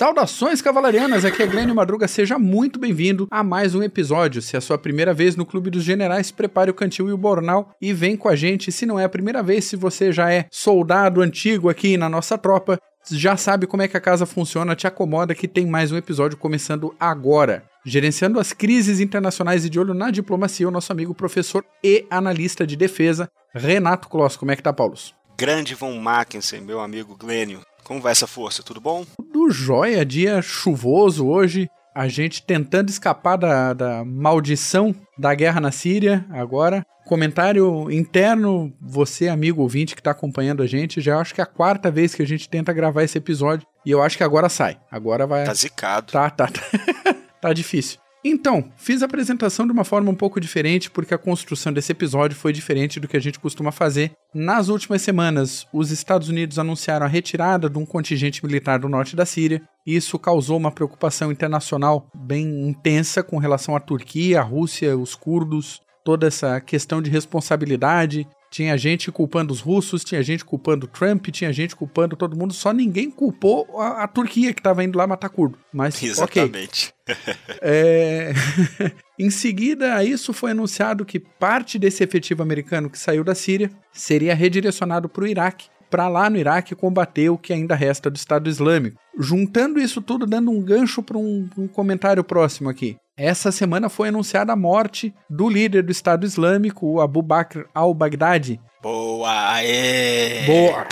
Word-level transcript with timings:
Saudações 0.00 0.62
cavalarianas, 0.62 1.26
aqui 1.26 1.42
é 1.42 1.46
Glênio 1.46 1.74
Madruga, 1.74 2.08
seja 2.08 2.38
muito 2.38 2.78
bem-vindo 2.78 3.28
a 3.30 3.44
mais 3.44 3.74
um 3.74 3.82
episódio. 3.82 4.40
Se 4.40 4.56
é 4.56 4.58
a 4.58 4.60
sua 4.62 4.78
primeira 4.78 5.12
vez 5.12 5.36
no 5.36 5.44
Clube 5.44 5.68
dos 5.68 5.84
Generais, 5.84 6.30
prepare 6.30 6.70
o 6.70 6.74
cantil 6.74 7.10
e 7.10 7.12
o 7.12 7.18
bornal 7.18 7.76
e 7.82 7.92
vem 7.92 8.16
com 8.16 8.26
a 8.26 8.34
gente. 8.34 8.72
Se 8.72 8.86
não 8.86 8.98
é 8.98 9.04
a 9.04 9.10
primeira 9.10 9.42
vez, 9.42 9.66
se 9.66 9.76
você 9.76 10.10
já 10.10 10.32
é 10.32 10.46
soldado 10.50 11.20
antigo 11.20 11.68
aqui 11.68 11.98
na 11.98 12.08
nossa 12.08 12.38
tropa, 12.38 12.80
já 13.10 13.36
sabe 13.36 13.66
como 13.66 13.82
é 13.82 13.88
que 13.88 13.96
a 13.96 14.00
casa 14.00 14.24
funciona, 14.24 14.74
te 14.74 14.86
acomoda 14.86 15.34
que 15.34 15.46
tem 15.46 15.66
mais 15.66 15.92
um 15.92 15.98
episódio 15.98 16.38
começando 16.38 16.94
agora. 16.98 17.66
Gerenciando 17.84 18.40
as 18.40 18.54
crises 18.54 19.00
internacionais 19.00 19.66
e 19.66 19.68
de 19.68 19.78
olho 19.78 19.92
na 19.92 20.10
diplomacia, 20.10 20.66
o 20.66 20.70
nosso 20.70 20.90
amigo 20.90 21.14
professor 21.14 21.62
e 21.84 22.06
analista 22.10 22.66
de 22.66 22.74
defesa, 22.74 23.28
Renato 23.52 24.08
Kloss. 24.08 24.34
Como 24.34 24.50
é 24.50 24.56
que 24.56 24.62
tá, 24.62 24.72
Paulo? 24.72 24.94
Grande 25.38 25.74
Von 25.74 25.98
Mackensen, 25.98 26.62
meu 26.62 26.80
amigo 26.80 27.14
Glênio. 27.14 27.60
Como 27.84 28.00
vai 28.00 28.12
essa 28.12 28.26
força? 28.26 28.62
Tudo 28.62 28.80
bom? 28.80 29.04
Tudo 29.16 29.50
jóia, 29.50 30.04
dia 30.04 30.40
chuvoso 30.42 31.26
hoje. 31.26 31.68
A 31.94 32.06
gente 32.08 32.42
tentando 32.42 32.88
escapar 32.88 33.36
da, 33.36 33.72
da 33.72 34.04
maldição 34.04 34.94
da 35.18 35.34
guerra 35.34 35.60
na 35.60 35.72
Síria 35.72 36.24
agora. 36.30 36.86
Comentário 37.04 37.90
interno, 37.90 38.72
você, 38.80 39.28
amigo 39.28 39.62
ouvinte 39.62 39.96
que 39.96 40.00
está 40.00 40.12
acompanhando 40.12 40.62
a 40.62 40.66
gente, 40.66 41.00
já 41.00 41.18
acho 41.18 41.34
que 41.34 41.40
é 41.40 41.44
a 41.44 41.46
quarta 41.46 41.90
vez 41.90 42.14
que 42.14 42.22
a 42.22 42.26
gente 42.26 42.48
tenta 42.48 42.72
gravar 42.72 43.02
esse 43.02 43.18
episódio. 43.18 43.66
E 43.84 43.90
eu 43.90 44.00
acho 44.00 44.16
que 44.16 44.22
agora 44.22 44.48
sai. 44.48 44.78
Agora 44.90 45.26
vai. 45.26 45.44
Tá 45.44 45.54
zicado. 45.54 46.12
Tá, 46.12 46.30
tá. 46.30 46.46
Tá, 46.46 46.60
tá 47.40 47.52
difícil. 47.52 47.98
Então, 48.22 48.70
fiz 48.76 49.02
a 49.02 49.06
apresentação 49.06 49.66
de 49.66 49.72
uma 49.72 49.84
forma 49.84 50.10
um 50.10 50.14
pouco 50.14 50.38
diferente, 50.38 50.90
porque 50.90 51.14
a 51.14 51.18
construção 51.18 51.72
desse 51.72 51.92
episódio 51.92 52.36
foi 52.36 52.52
diferente 52.52 53.00
do 53.00 53.08
que 53.08 53.16
a 53.16 53.20
gente 53.20 53.40
costuma 53.40 53.72
fazer. 53.72 54.12
Nas 54.34 54.68
últimas 54.68 55.00
semanas, 55.00 55.66
os 55.72 55.90
Estados 55.90 56.28
Unidos 56.28 56.58
anunciaram 56.58 57.06
a 57.06 57.08
retirada 57.08 57.70
de 57.70 57.78
um 57.78 57.86
contingente 57.86 58.44
militar 58.44 58.78
do 58.78 58.90
norte 58.90 59.16
da 59.16 59.24
Síria. 59.24 59.62
Isso 59.86 60.18
causou 60.18 60.58
uma 60.58 60.70
preocupação 60.70 61.32
internacional 61.32 62.06
bem 62.14 62.68
intensa 62.68 63.22
com 63.22 63.38
relação 63.38 63.74
à 63.74 63.80
Turquia, 63.80 64.40
a 64.40 64.44
Rússia, 64.44 64.96
os 64.96 65.14
curdos, 65.14 65.80
toda 66.04 66.26
essa 66.26 66.60
questão 66.60 67.00
de 67.00 67.10
responsabilidade 67.10 68.26
tinha 68.50 68.76
gente 68.76 69.12
culpando 69.12 69.52
os 69.52 69.60
russos, 69.60 70.02
tinha 70.02 70.22
gente 70.22 70.44
culpando 70.44 70.88
Trump, 70.88 71.28
tinha 71.28 71.52
gente 71.52 71.76
culpando 71.76 72.16
todo 72.16 72.36
mundo, 72.36 72.52
só 72.52 72.72
ninguém 72.72 73.08
culpou 73.08 73.80
a, 73.80 74.02
a 74.02 74.08
Turquia 74.08 74.52
que 74.52 74.60
estava 74.60 74.82
indo 74.82 74.98
lá 74.98 75.06
matar 75.06 75.28
curdo. 75.28 75.56
Mas, 75.72 76.02
Exatamente. 76.02 76.92
Okay. 77.02 77.34
é... 77.62 78.32
em 79.18 79.30
seguida 79.30 79.94
a 79.94 80.04
isso 80.04 80.32
foi 80.32 80.50
anunciado 80.50 81.04
que 81.04 81.20
parte 81.20 81.78
desse 81.78 82.02
efetivo 82.02 82.42
americano 82.42 82.90
que 82.90 82.98
saiu 82.98 83.22
da 83.22 83.34
Síria 83.34 83.70
seria 83.92 84.34
redirecionado 84.34 85.08
para 85.08 85.22
o 85.22 85.26
Iraque, 85.28 85.68
para 85.88 86.08
lá 86.08 86.28
no 86.28 86.36
Iraque 86.36 86.74
combater 86.74 87.30
o 87.30 87.38
que 87.38 87.52
ainda 87.52 87.74
resta 87.74 88.10
do 88.10 88.16
Estado 88.16 88.48
Islâmico. 88.48 88.98
Juntando 89.18 89.80
isso 89.80 90.00
tudo, 90.00 90.26
dando 90.26 90.50
um 90.50 90.62
gancho 90.62 91.02
para 91.02 91.18
um, 91.18 91.48
um 91.56 91.68
comentário 91.68 92.24
próximo 92.24 92.68
aqui. 92.68 92.96
Essa 93.22 93.52
semana 93.52 93.90
foi 93.90 94.08
anunciada 94.08 94.54
a 94.54 94.56
morte 94.56 95.14
do 95.28 95.46
líder 95.46 95.82
do 95.82 95.92
Estado 95.92 96.24
Islâmico, 96.24 96.86
o 96.86 97.02
Abu 97.02 97.20
Bakr 97.20 97.66
al-Baghdadi. 97.74 98.58
Boa! 98.82 99.52
Aê. 99.56 100.46
Boa! 100.46 100.86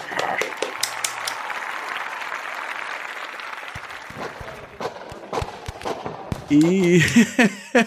E. 6.51 7.01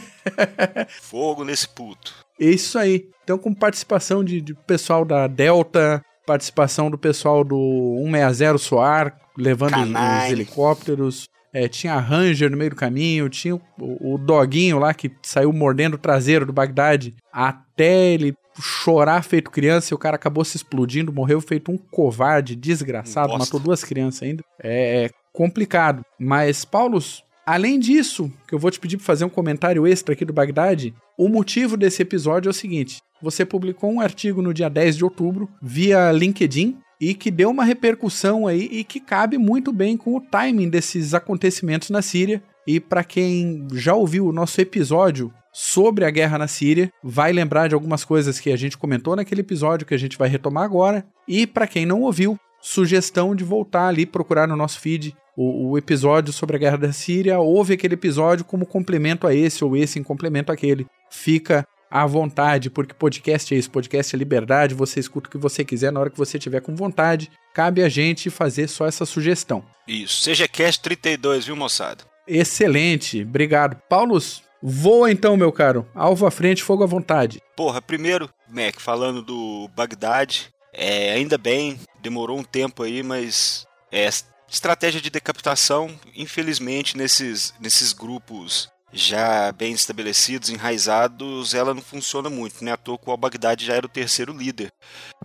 Fogo 1.04 1.44
nesse 1.44 1.70
puto. 1.70 2.12
Isso 2.40 2.80
aí. 2.80 3.12
Então, 3.24 3.38
com 3.38 3.54
participação 3.54 4.24
de, 4.24 4.42
de 4.42 4.56
pessoal 4.56 5.06
da 5.06 5.28
Delta, 5.28 6.04
participação 6.26 6.90
do 6.90 6.98
pessoal 6.98 7.44
do 7.44 7.96
160 8.06 8.58
SOAR, 8.58 9.16
levando 9.38 9.76
os, 9.76 9.90
os 9.90 10.32
helicópteros, 10.32 11.30
é, 11.54 11.68
tinha 11.68 11.94
a 11.94 12.00
Ranger 12.00 12.50
no 12.50 12.58
meio 12.58 12.70
do 12.70 12.76
caminho, 12.76 13.30
tinha 13.30 13.56
o, 13.56 13.62
o, 13.78 14.18
doguinho 14.18 14.80
lá 14.80 14.94
que 14.94 15.12
saiu 15.22 15.52
mordendo 15.52 15.96
o 15.96 16.00
traseiro 16.00 16.46
do 16.46 16.54
Bagdade 16.54 17.14
até 17.32 18.14
ele 18.14 18.34
chorar 18.60 19.24
feito 19.24 19.50
criança 19.50 19.94
e 19.94 19.96
o 19.96 19.98
cara 19.98 20.16
acabou 20.16 20.44
se 20.44 20.58
explodindo, 20.58 21.14
morreu 21.14 21.42
feito 21.42 21.72
um 21.72 21.78
covarde, 21.78 22.56
desgraçado, 22.56 23.38
matou 23.38 23.60
duas 23.60 23.84
crianças 23.84 24.24
ainda. 24.24 24.44
É 24.62 25.10
complicado. 25.34 26.04
Mas, 26.20 26.66
Paulos, 26.66 27.24
além 27.46 27.80
disso, 27.80 28.32
que 28.48 28.54
eu 28.54 28.60
vou 28.60 28.70
te 28.70 28.80
pedir 28.80 28.98
para 28.98 29.06
fazer 29.06 29.26
um 29.26 29.30
comentário 29.30 29.88
extra 29.88 30.14
aqui 30.14 30.26
do 30.26 30.34
Bagdade, 30.34 30.94
o 31.18 31.28
motivo 31.28 31.78
desse 31.78 32.02
episódio 32.02 32.50
é 32.50 32.52
o 32.52 32.54
seguinte: 32.54 33.02
você 33.22 33.46
publicou 33.46 33.92
um 33.92 34.02
artigo 34.02 34.42
no 34.42 34.54
dia 34.54 34.70
10 34.70 34.98
de 34.98 35.04
outubro 35.04 35.50
via 35.62 36.12
LinkedIn 36.12 36.78
e 37.02 37.16
que 37.16 37.32
deu 37.32 37.50
uma 37.50 37.64
repercussão 37.64 38.46
aí 38.46 38.70
e 38.72 38.84
que 38.84 39.00
cabe 39.00 39.40
muito 39.40 39.74
bem 39.74 39.98
com 39.98 40.16
o 40.16 40.22
timing 40.22 40.70
desses 40.70 41.16
acontecimentos 41.16 41.90
na 41.90 42.04
Síria. 42.04 42.44
E 42.68 42.80
para 42.80 43.04
quem 43.04 43.68
já 43.74 43.96
ouviu 43.96 44.28
o 44.28 44.32
nosso 44.32 44.62
episódio 44.62 45.34
sobre 45.52 46.06
a 46.06 46.12
guerra 46.12 46.38
na 46.38 46.48
Síria, 46.48 46.94
vai 47.04 47.34
lembrar 47.34 47.68
de 47.68 47.74
algumas 47.74 48.06
coisas 48.06 48.40
que 48.40 48.52
a 48.52 48.56
gente 48.56 48.78
comentou 48.78 49.16
naquele 49.16 49.42
episódio 49.42 49.88
que 49.88 49.96
a 49.96 49.98
gente 49.98 50.16
vai 50.16 50.30
retomar 50.30 50.64
agora. 50.64 51.04
E 51.28 51.48
para 51.48 51.66
quem 51.66 51.88
não 51.88 52.02
ouviu, 52.02 52.38
sugestão 52.62 53.36
de 53.36 53.44
voltar 53.44 53.88
ali 53.88 54.06
procurar 54.06 54.48
no 54.48 54.56
nosso 54.56 54.80
feed 54.80 55.16
o, 55.36 55.72
o, 55.72 55.78
episódio 55.80 56.32
sobre 56.32 56.56
a 56.56 56.60
guerra 56.60 56.78
da 56.78 56.94
Síria. 56.94 57.40
Houve 57.40 57.74
aquele 57.74 57.96
episódio 57.96 58.46
como 58.46 58.64
complemento 58.64 59.26
a 59.26 59.34
esse 59.34 59.66
ou 59.66 59.76
esse 59.76 59.98
em 59.98 60.04
complemento 60.04 60.52
àquele. 60.52 60.86
Fica 61.10 61.66
à 61.92 62.06
vontade, 62.06 62.70
porque 62.70 62.94
podcast 62.94 63.54
é 63.54 63.58
isso, 63.58 63.70
podcast 63.70 64.16
é 64.16 64.18
liberdade, 64.18 64.74
você 64.74 65.00
escuta 65.02 65.28
o 65.28 65.32
que 65.32 65.38
você 65.38 65.66
quiser 65.66 65.92
na 65.92 66.00
hora 66.00 66.10
que 66.10 66.18
você 66.18 66.40
tiver 66.40 66.62
com 66.62 66.74
vontade. 66.74 67.30
Cabe 67.54 67.84
a 67.84 67.90
gente 67.90 68.30
fazer 68.30 68.70
só 68.70 68.88
essa 68.88 69.06
sugestão. 69.06 69.64
Isso, 69.86 70.22
seja 70.22 70.48
cast 70.48 70.82
32, 70.82 71.48
viu, 71.48 71.56
moçada? 71.56 72.06
Excelente, 72.26 73.24
obrigado. 73.24 73.76
Paulos, 73.90 74.42
voa 74.64 75.12
então, 75.12 75.36
meu 75.36 75.52
caro. 75.52 75.86
Alvo 75.94 76.26
à 76.26 76.32
frente, 76.32 76.64
fogo 76.64 76.84
à 76.84 76.88
vontade. 76.88 77.42
Porra, 77.58 77.82
primeiro, 77.82 78.30
Mac, 78.48 78.80
falando 78.80 79.22
do 79.22 79.70
Bagdade, 79.76 80.50
é, 80.74 81.12
ainda 81.12 81.38
bem, 81.38 81.78
demorou 82.02 82.40
um 82.40 82.44
tempo 82.44 82.84
aí, 82.84 83.04
mas 83.04 83.68
é, 83.92 84.08
estratégia 84.50 85.02
de 85.02 85.10
decapitação, 85.10 85.90
infelizmente, 86.16 86.98
nesses, 86.98 87.54
nesses 87.60 87.92
grupos 87.92 88.70
já 88.94 89.52
bem 89.52 89.74
estabelecidos, 89.74 90.50
enraizados, 90.50 91.54
ela 91.54 91.74
não 91.74 91.82
funciona 91.82 92.30
muito, 92.30 92.64
né? 92.64 92.72
À 92.74 92.78
toa 92.78 92.98
que 92.98 93.08
o 93.08 93.12
Al-Baghdadi 93.12 93.66
já 93.66 93.76
era 93.76 93.86
o 93.86 93.90
terceiro 93.90 94.34
líder. 94.34 94.72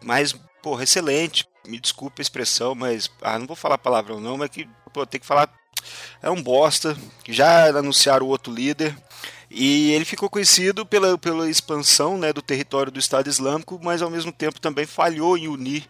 Mas, 0.03 0.33
porra, 0.63 0.85
excelente. 0.85 1.47
Me 1.67 1.81
desculpe 1.81 2.21
a 2.21 2.23
expressão, 2.23 2.75
mas. 2.75 3.11
Ah, 3.21 3.39
não 3.39 3.47
vou 3.47 3.57
falar 3.57 3.79
palavrão 3.79 4.21
não, 4.21 4.37
mas 4.37 4.51
que, 4.51 4.69
pô, 4.93 5.05
tem 5.05 5.21
que 5.21 5.27
falar. 5.27 5.53
É 6.23 6.31
um 6.31 6.41
bosta. 6.41 6.97
Já 7.29 7.67
anunciaram 7.67 8.27
o 8.27 8.29
outro 8.29 8.53
líder. 8.53 8.97
E 9.51 9.93
ele 9.93 10.05
ficou 10.05 10.29
conhecido 10.29 10.85
pela, 10.85 11.17
pela 11.17 11.49
expansão 11.49 12.19
né, 12.19 12.33
do 12.33 12.43
território 12.43 12.91
do 12.91 12.99
Estado 12.99 13.29
Islâmico, 13.29 13.79
mas 13.83 14.03
ao 14.03 14.11
mesmo 14.11 14.33
tempo 14.33 14.61
também 14.61 14.87
falhou 14.87 15.39
em 15.39 15.49
unir 15.49 15.89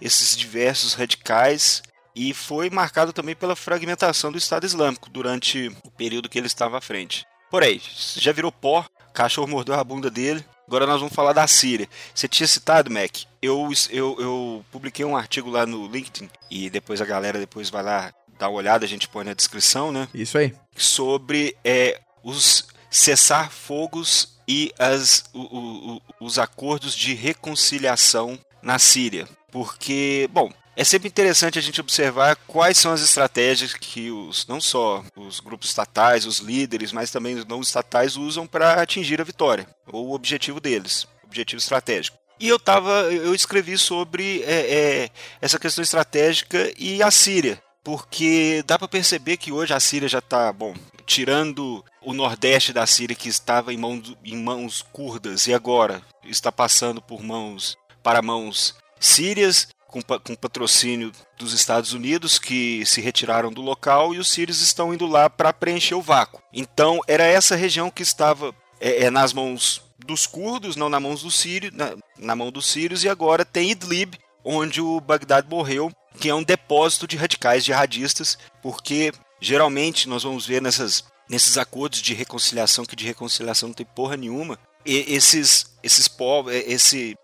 esses 0.00 0.36
diversos 0.36 0.94
radicais 0.94 1.82
e 2.14 2.34
foi 2.34 2.70
marcado 2.70 3.12
também 3.12 3.34
pela 3.34 3.56
fragmentação 3.56 4.30
do 4.32 4.38
Estado 4.38 4.66
Islâmico 4.66 5.10
durante 5.10 5.68
o 5.84 5.90
período 5.90 6.28
que 6.28 6.38
ele 6.38 6.46
estava 6.46 6.78
à 6.78 6.80
frente. 6.80 7.26
Porém, 7.50 7.80
já 8.16 8.32
virou 8.32 8.52
pó, 8.52 8.86
cachorro 9.12 9.48
mordeu 9.48 9.74
a 9.74 9.84
bunda 9.84 10.10
dele. 10.10 10.44
Agora 10.66 10.86
nós 10.86 11.00
vamos 11.00 11.14
falar 11.14 11.32
da 11.32 11.46
Síria. 11.48 11.88
Você 12.14 12.28
tinha 12.28 12.46
citado, 12.46 12.90
Mac, 12.90 13.22
eu, 13.42 13.68
eu, 13.90 14.16
eu 14.20 14.64
publiquei 14.70 15.04
um 15.04 15.16
artigo 15.16 15.50
lá 15.50 15.66
no 15.66 15.88
LinkedIn 15.88 16.30
e 16.48 16.70
depois 16.70 17.00
a 17.00 17.04
galera 17.04 17.40
depois 17.40 17.68
vai 17.68 17.82
lá 17.82 18.14
dar 18.38 18.48
uma 18.48 18.58
olhada, 18.58 18.84
a 18.84 18.88
gente 18.88 19.08
põe 19.08 19.24
na 19.24 19.34
descrição, 19.34 19.90
né? 19.90 20.08
Isso 20.14 20.38
aí. 20.38 20.54
Sobre 20.76 21.56
é, 21.64 22.00
os 22.22 22.68
cessar-fogos 22.88 24.38
e 24.46 24.72
as, 24.78 25.24
o, 25.34 25.40
o, 25.40 26.02
os 26.20 26.38
acordos 26.38 26.94
de 26.94 27.14
reconciliação 27.14 28.38
na 28.62 28.78
Síria. 28.78 29.28
Porque, 29.50 30.28
bom, 30.32 30.52
é 30.76 30.84
sempre 30.84 31.08
interessante 31.08 31.58
a 31.58 31.62
gente 31.62 31.80
observar 31.80 32.36
quais 32.46 32.78
são 32.78 32.92
as 32.92 33.02
estratégias 33.02 33.74
que 33.74 34.10
os 34.10 34.46
não 34.46 34.60
só 34.60 35.04
os 35.16 35.40
grupos 35.40 35.68
estatais, 35.68 36.26
os 36.26 36.38
líderes, 36.38 36.92
mas 36.92 37.10
também 37.10 37.36
os 37.36 37.44
não 37.44 37.60
estatais 37.60 38.16
usam 38.16 38.46
para 38.46 38.80
atingir 38.80 39.20
a 39.20 39.24
vitória 39.24 39.66
ou 39.92 40.08
o 40.08 40.14
objetivo 40.14 40.60
deles, 40.60 41.06
objetivo 41.24 41.60
estratégico. 41.60 42.18
E 42.38 42.48
eu 42.48 42.58
tava, 42.58 43.02
eu 43.12 43.34
escrevi 43.34 43.76
sobre 43.76 44.42
é, 44.44 44.74
é, 45.04 45.10
essa 45.42 45.58
questão 45.58 45.82
estratégica 45.82 46.72
e 46.78 47.02
a 47.02 47.10
Síria, 47.10 47.62
porque 47.84 48.64
dá 48.66 48.78
para 48.78 48.88
perceber 48.88 49.36
que 49.36 49.52
hoje 49.52 49.74
a 49.74 49.80
Síria 49.80 50.08
já 50.08 50.20
está, 50.20 50.50
bom, 50.50 50.74
tirando 51.04 51.84
o 52.00 52.14
nordeste 52.14 52.72
da 52.72 52.86
Síria 52.86 53.14
que 53.14 53.28
estava 53.28 53.74
em 53.74 53.76
mãos, 53.76 54.16
em 54.24 54.42
mãos 54.42 54.80
curdas 54.80 55.46
e 55.46 55.52
agora 55.52 56.00
está 56.24 56.50
passando 56.50 57.02
por 57.02 57.22
mãos 57.22 57.76
para 58.02 58.22
mãos 58.22 58.74
sírias 58.98 59.68
com, 59.90 60.00
com 60.00 60.34
patrocínio 60.34 61.12
dos 61.36 61.52
Estados 61.52 61.92
Unidos, 61.92 62.38
que 62.38 62.84
se 62.86 63.00
retiraram 63.00 63.52
do 63.52 63.60
local, 63.60 64.14
e 64.14 64.18
os 64.18 64.30
sírios 64.30 64.60
estão 64.60 64.94
indo 64.94 65.06
lá 65.06 65.28
para 65.28 65.52
preencher 65.52 65.94
o 65.94 66.02
vácuo. 66.02 66.40
Então, 66.52 67.00
era 67.06 67.24
essa 67.24 67.56
região 67.56 67.90
que 67.90 68.02
estava 68.02 68.54
é, 68.80 69.04
é, 69.04 69.10
nas 69.10 69.32
mãos 69.32 69.82
dos 69.98 70.26
curdos, 70.26 70.76
não 70.76 70.88
na, 70.88 71.00
mãos 71.00 71.22
do 71.22 71.30
sírio, 71.30 71.70
na, 71.74 71.94
na 72.18 72.36
mão 72.36 72.50
dos 72.50 72.66
sírios, 72.66 73.04
e 73.04 73.08
agora 73.08 73.44
tem 73.44 73.70
Idlib, 73.70 74.14
onde 74.44 74.80
o 74.80 75.00
Bagdad 75.00 75.46
morreu, 75.48 75.92
que 76.18 76.28
é 76.28 76.34
um 76.34 76.42
depósito 76.42 77.06
de 77.06 77.16
radicais 77.16 77.64
jihadistas, 77.64 78.38
porque 78.62 79.12
geralmente 79.40 80.08
nós 80.08 80.22
vamos 80.22 80.46
ver 80.46 80.62
nessas, 80.62 81.04
nesses 81.28 81.58
acordos 81.58 82.00
de 82.00 82.14
reconciliação, 82.14 82.84
que 82.84 82.96
de 82.96 83.06
reconciliação 83.06 83.68
não 83.68 83.74
tem 83.74 83.86
porra 83.86 84.16
nenhuma, 84.16 84.58
e 84.84 85.04
esses, 85.14 85.66
esses 85.82 86.08
povos, 86.08 86.52
esse 86.54 87.14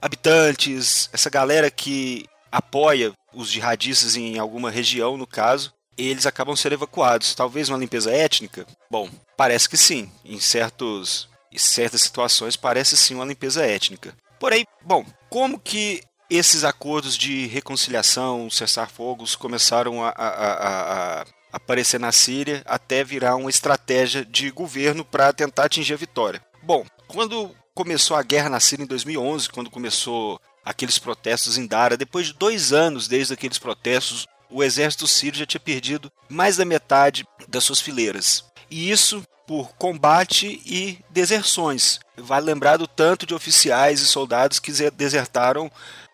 habitantes, 0.00 1.08
essa 1.12 1.30
galera 1.30 1.70
que 1.70 2.26
apoia 2.50 3.12
os 3.32 3.50
jihadistas 3.50 4.16
em 4.16 4.38
alguma 4.38 4.70
região, 4.70 5.16
no 5.16 5.26
caso, 5.26 5.72
eles 5.96 6.26
acabam 6.26 6.56
sendo 6.56 6.74
evacuados. 6.74 7.34
Talvez 7.34 7.68
uma 7.68 7.78
limpeza 7.78 8.10
étnica? 8.10 8.66
Bom, 8.90 9.08
parece 9.36 9.68
que 9.68 9.76
sim. 9.76 10.10
Em, 10.24 10.40
certos, 10.40 11.28
em 11.52 11.58
certas 11.58 12.02
situações 12.02 12.56
parece 12.56 12.96
sim 12.96 13.14
uma 13.14 13.24
limpeza 13.24 13.64
étnica. 13.64 14.14
Porém, 14.38 14.66
bom, 14.82 15.04
como 15.28 15.60
que 15.60 16.02
esses 16.30 16.64
acordos 16.64 17.18
de 17.18 17.46
reconciliação, 17.46 18.48
cessar-fogos, 18.48 19.34
começaram 19.34 20.02
a, 20.02 20.10
a, 20.10 20.28
a, 20.28 21.20
a, 21.20 21.26
aparecer 21.52 21.98
na 21.98 22.12
Síria 22.12 22.62
até 22.64 23.02
virar 23.02 23.34
uma 23.34 23.50
estratégia 23.50 24.24
de 24.24 24.50
governo 24.50 25.04
para 25.04 25.32
tentar 25.32 25.64
atingir 25.64 25.94
a 25.94 25.98
vitória. 25.98 26.40
Bom, 26.62 26.86
quando 27.08 27.54
começou 27.74 28.16
a 28.16 28.22
guerra 28.22 28.48
na 28.48 28.60
Síria 28.60 28.84
em 28.84 28.86
2011, 28.86 29.48
quando 29.48 29.70
começou 29.70 30.40
aqueles 30.64 30.98
protestos 30.98 31.56
em 31.56 31.66
Dara, 31.66 31.96
depois 31.96 32.26
de 32.26 32.34
dois 32.34 32.72
anos 32.72 33.08
desde 33.08 33.32
aqueles 33.32 33.58
protestos, 33.58 34.26
o 34.50 34.62
exército 34.62 35.06
sírio 35.06 35.38
já 35.38 35.46
tinha 35.46 35.60
perdido 35.60 36.10
mais 36.28 36.56
da 36.56 36.64
metade 36.64 37.24
das 37.48 37.64
suas 37.64 37.80
fileiras. 37.80 38.44
E 38.70 38.90
isso 38.90 39.22
por 39.46 39.72
combate 39.74 40.62
e 40.64 40.98
deserções. 41.10 41.98
Vale 42.16 42.46
lembrar 42.46 42.76
do 42.76 42.86
tanto 42.86 43.26
de 43.26 43.34
oficiais 43.34 44.00
e 44.00 44.06
soldados 44.06 44.60
que 44.60 44.70
desertaram 44.90 45.70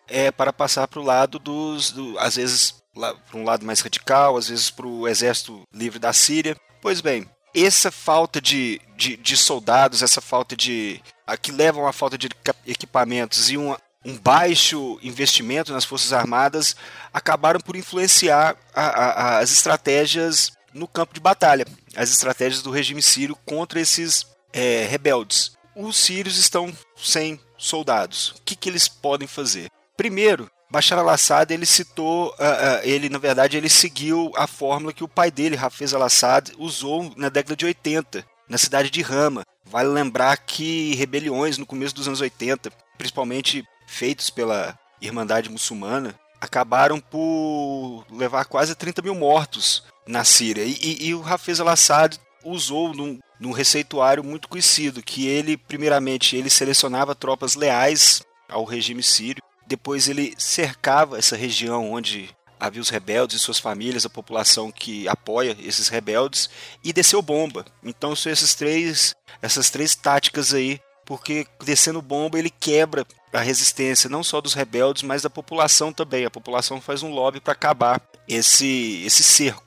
é, 0.07 0.31
para 0.31 0.51
passar 0.51 0.87
para 0.87 0.99
o 0.99 1.03
lado 1.03 1.37
dos, 1.37 1.91
do, 1.91 2.17
às 2.17 2.35
vezes 2.35 2.75
para 2.95 3.39
um 3.39 3.43
lado 3.43 3.63
mais 3.63 3.79
radical, 3.81 4.37
às 4.37 4.49
vezes 4.49 4.71
para 4.71 4.87
o 4.87 5.07
exército 5.07 5.61
livre 5.71 5.99
da 5.99 6.11
Síria. 6.13 6.57
Pois 6.81 6.99
bem, 6.99 7.29
essa 7.53 7.91
falta 7.91 8.41
de, 8.41 8.81
de, 8.95 9.17
de 9.17 9.37
soldados, 9.37 10.01
essa 10.01 10.21
falta 10.21 10.55
de. 10.55 11.01
A, 11.27 11.37
que 11.37 11.51
levam 11.51 11.85
a 11.85 11.93
falta 11.93 12.17
de 12.17 12.29
equipamentos 12.65 13.51
e 13.51 13.57
uma, 13.57 13.77
um 14.05 14.17
baixo 14.17 14.97
investimento 15.03 15.73
nas 15.73 15.83
Forças 15.83 16.13
Armadas 16.13 16.75
acabaram 17.13 17.59
por 17.59 17.75
influenciar 17.75 18.55
a, 18.73 18.85
a, 18.85 19.37
as 19.39 19.51
estratégias 19.51 20.53
no 20.73 20.87
campo 20.87 21.13
de 21.13 21.19
batalha, 21.19 21.65
as 21.95 22.09
estratégias 22.09 22.61
do 22.61 22.71
regime 22.71 23.01
sírio 23.01 23.37
contra 23.45 23.81
esses 23.81 24.25
é, 24.53 24.85
rebeldes. 24.89 25.51
Os 25.75 25.97
sírios 25.97 26.37
estão 26.37 26.75
sem 26.95 27.39
soldados. 27.57 28.29
O 28.31 28.41
que, 28.43 28.55
que 28.55 28.69
eles 28.69 28.87
podem 28.87 29.27
fazer? 29.27 29.69
Primeiro, 29.95 30.49
Bashar 30.69 30.99
al-Assad 30.99 31.51
ele 31.51 31.65
citou, 31.65 32.29
uh, 32.29 32.31
uh, 32.31 32.79
ele 32.83 33.09
na 33.09 33.17
verdade 33.17 33.57
ele 33.57 33.69
seguiu 33.69 34.31
a 34.35 34.47
fórmula 34.47 34.93
que 34.93 35.03
o 35.03 35.07
pai 35.07 35.31
dele, 35.31 35.57
Hafez 35.57 35.93
al-Assad, 35.93 36.51
usou 36.57 37.11
na 37.15 37.29
década 37.29 37.55
de 37.55 37.65
80 37.65 38.25
na 38.47 38.57
cidade 38.57 38.89
de 38.89 39.01
Rama. 39.01 39.43
Vale 39.65 39.89
lembrar 39.89 40.37
que 40.37 40.95
rebeliões 40.95 41.57
no 41.57 41.65
começo 41.65 41.95
dos 41.95 42.07
anos 42.07 42.21
80, 42.21 42.71
principalmente 42.97 43.63
feitos 43.85 44.29
pela 44.29 44.77
Irmandade 45.01 45.49
Muçulmana, 45.49 46.15
acabaram 46.39 46.99
por 46.99 48.05
levar 48.11 48.45
quase 48.45 48.75
30 48.75 49.01
mil 49.01 49.15
mortos 49.15 49.83
na 50.07 50.23
Síria. 50.23 50.63
E, 50.63 50.77
e, 50.81 51.07
e 51.07 51.15
o 51.15 51.25
Hafez 51.25 51.59
al-Assad 51.59 52.17
usou 52.43 52.93
num, 52.93 53.19
num 53.39 53.51
receituário 53.51 54.23
muito 54.23 54.47
conhecido, 54.47 55.03
que 55.03 55.27
ele, 55.27 55.57
primeiramente, 55.57 56.35
ele 56.35 56.49
selecionava 56.49 57.15
tropas 57.15 57.55
leais 57.55 58.21
ao 58.47 58.63
regime 58.63 59.03
sírio 59.03 59.43
depois 59.67 60.07
ele 60.07 60.33
cercava 60.37 61.17
essa 61.17 61.35
região 61.35 61.91
onde 61.91 62.29
havia 62.59 62.81
os 62.81 62.89
rebeldes 62.89 63.37
e 63.37 63.39
suas 63.39 63.59
famílias, 63.59 64.05
a 64.05 64.09
população 64.09 64.71
que 64.71 65.07
apoia 65.07 65.55
esses 65.59 65.87
rebeldes, 65.87 66.49
e 66.83 66.91
desceu 66.91 67.21
bomba. 67.21 67.65
Então 67.83 68.15
são 68.15 68.31
esses 68.31 68.53
três, 68.55 69.15
essas 69.41 69.69
três 69.69 69.95
táticas 69.95 70.53
aí, 70.53 70.79
porque 71.05 71.47
descendo 71.63 72.01
bomba 72.01 72.37
ele 72.37 72.49
quebra 72.49 73.05
a 73.33 73.39
resistência 73.39 74.09
não 74.09 74.23
só 74.23 74.41
dos 74.41 74.53
rebeldes, 74.53 75.03
mas 75.03 75.21
da 75.21 75.29
população 75.29 75.93
também. 75.93 76.25
A 76.25 76.31
população 76.31 76.81
faz 76.81 77.03
um 77.03 77.11
lobby 77.11 77.39
para 77.39 77.53
acabar 77.53 78.01
esse, 78.27 79.03
esse 79.05 79.23
cerco. 79.23 79.63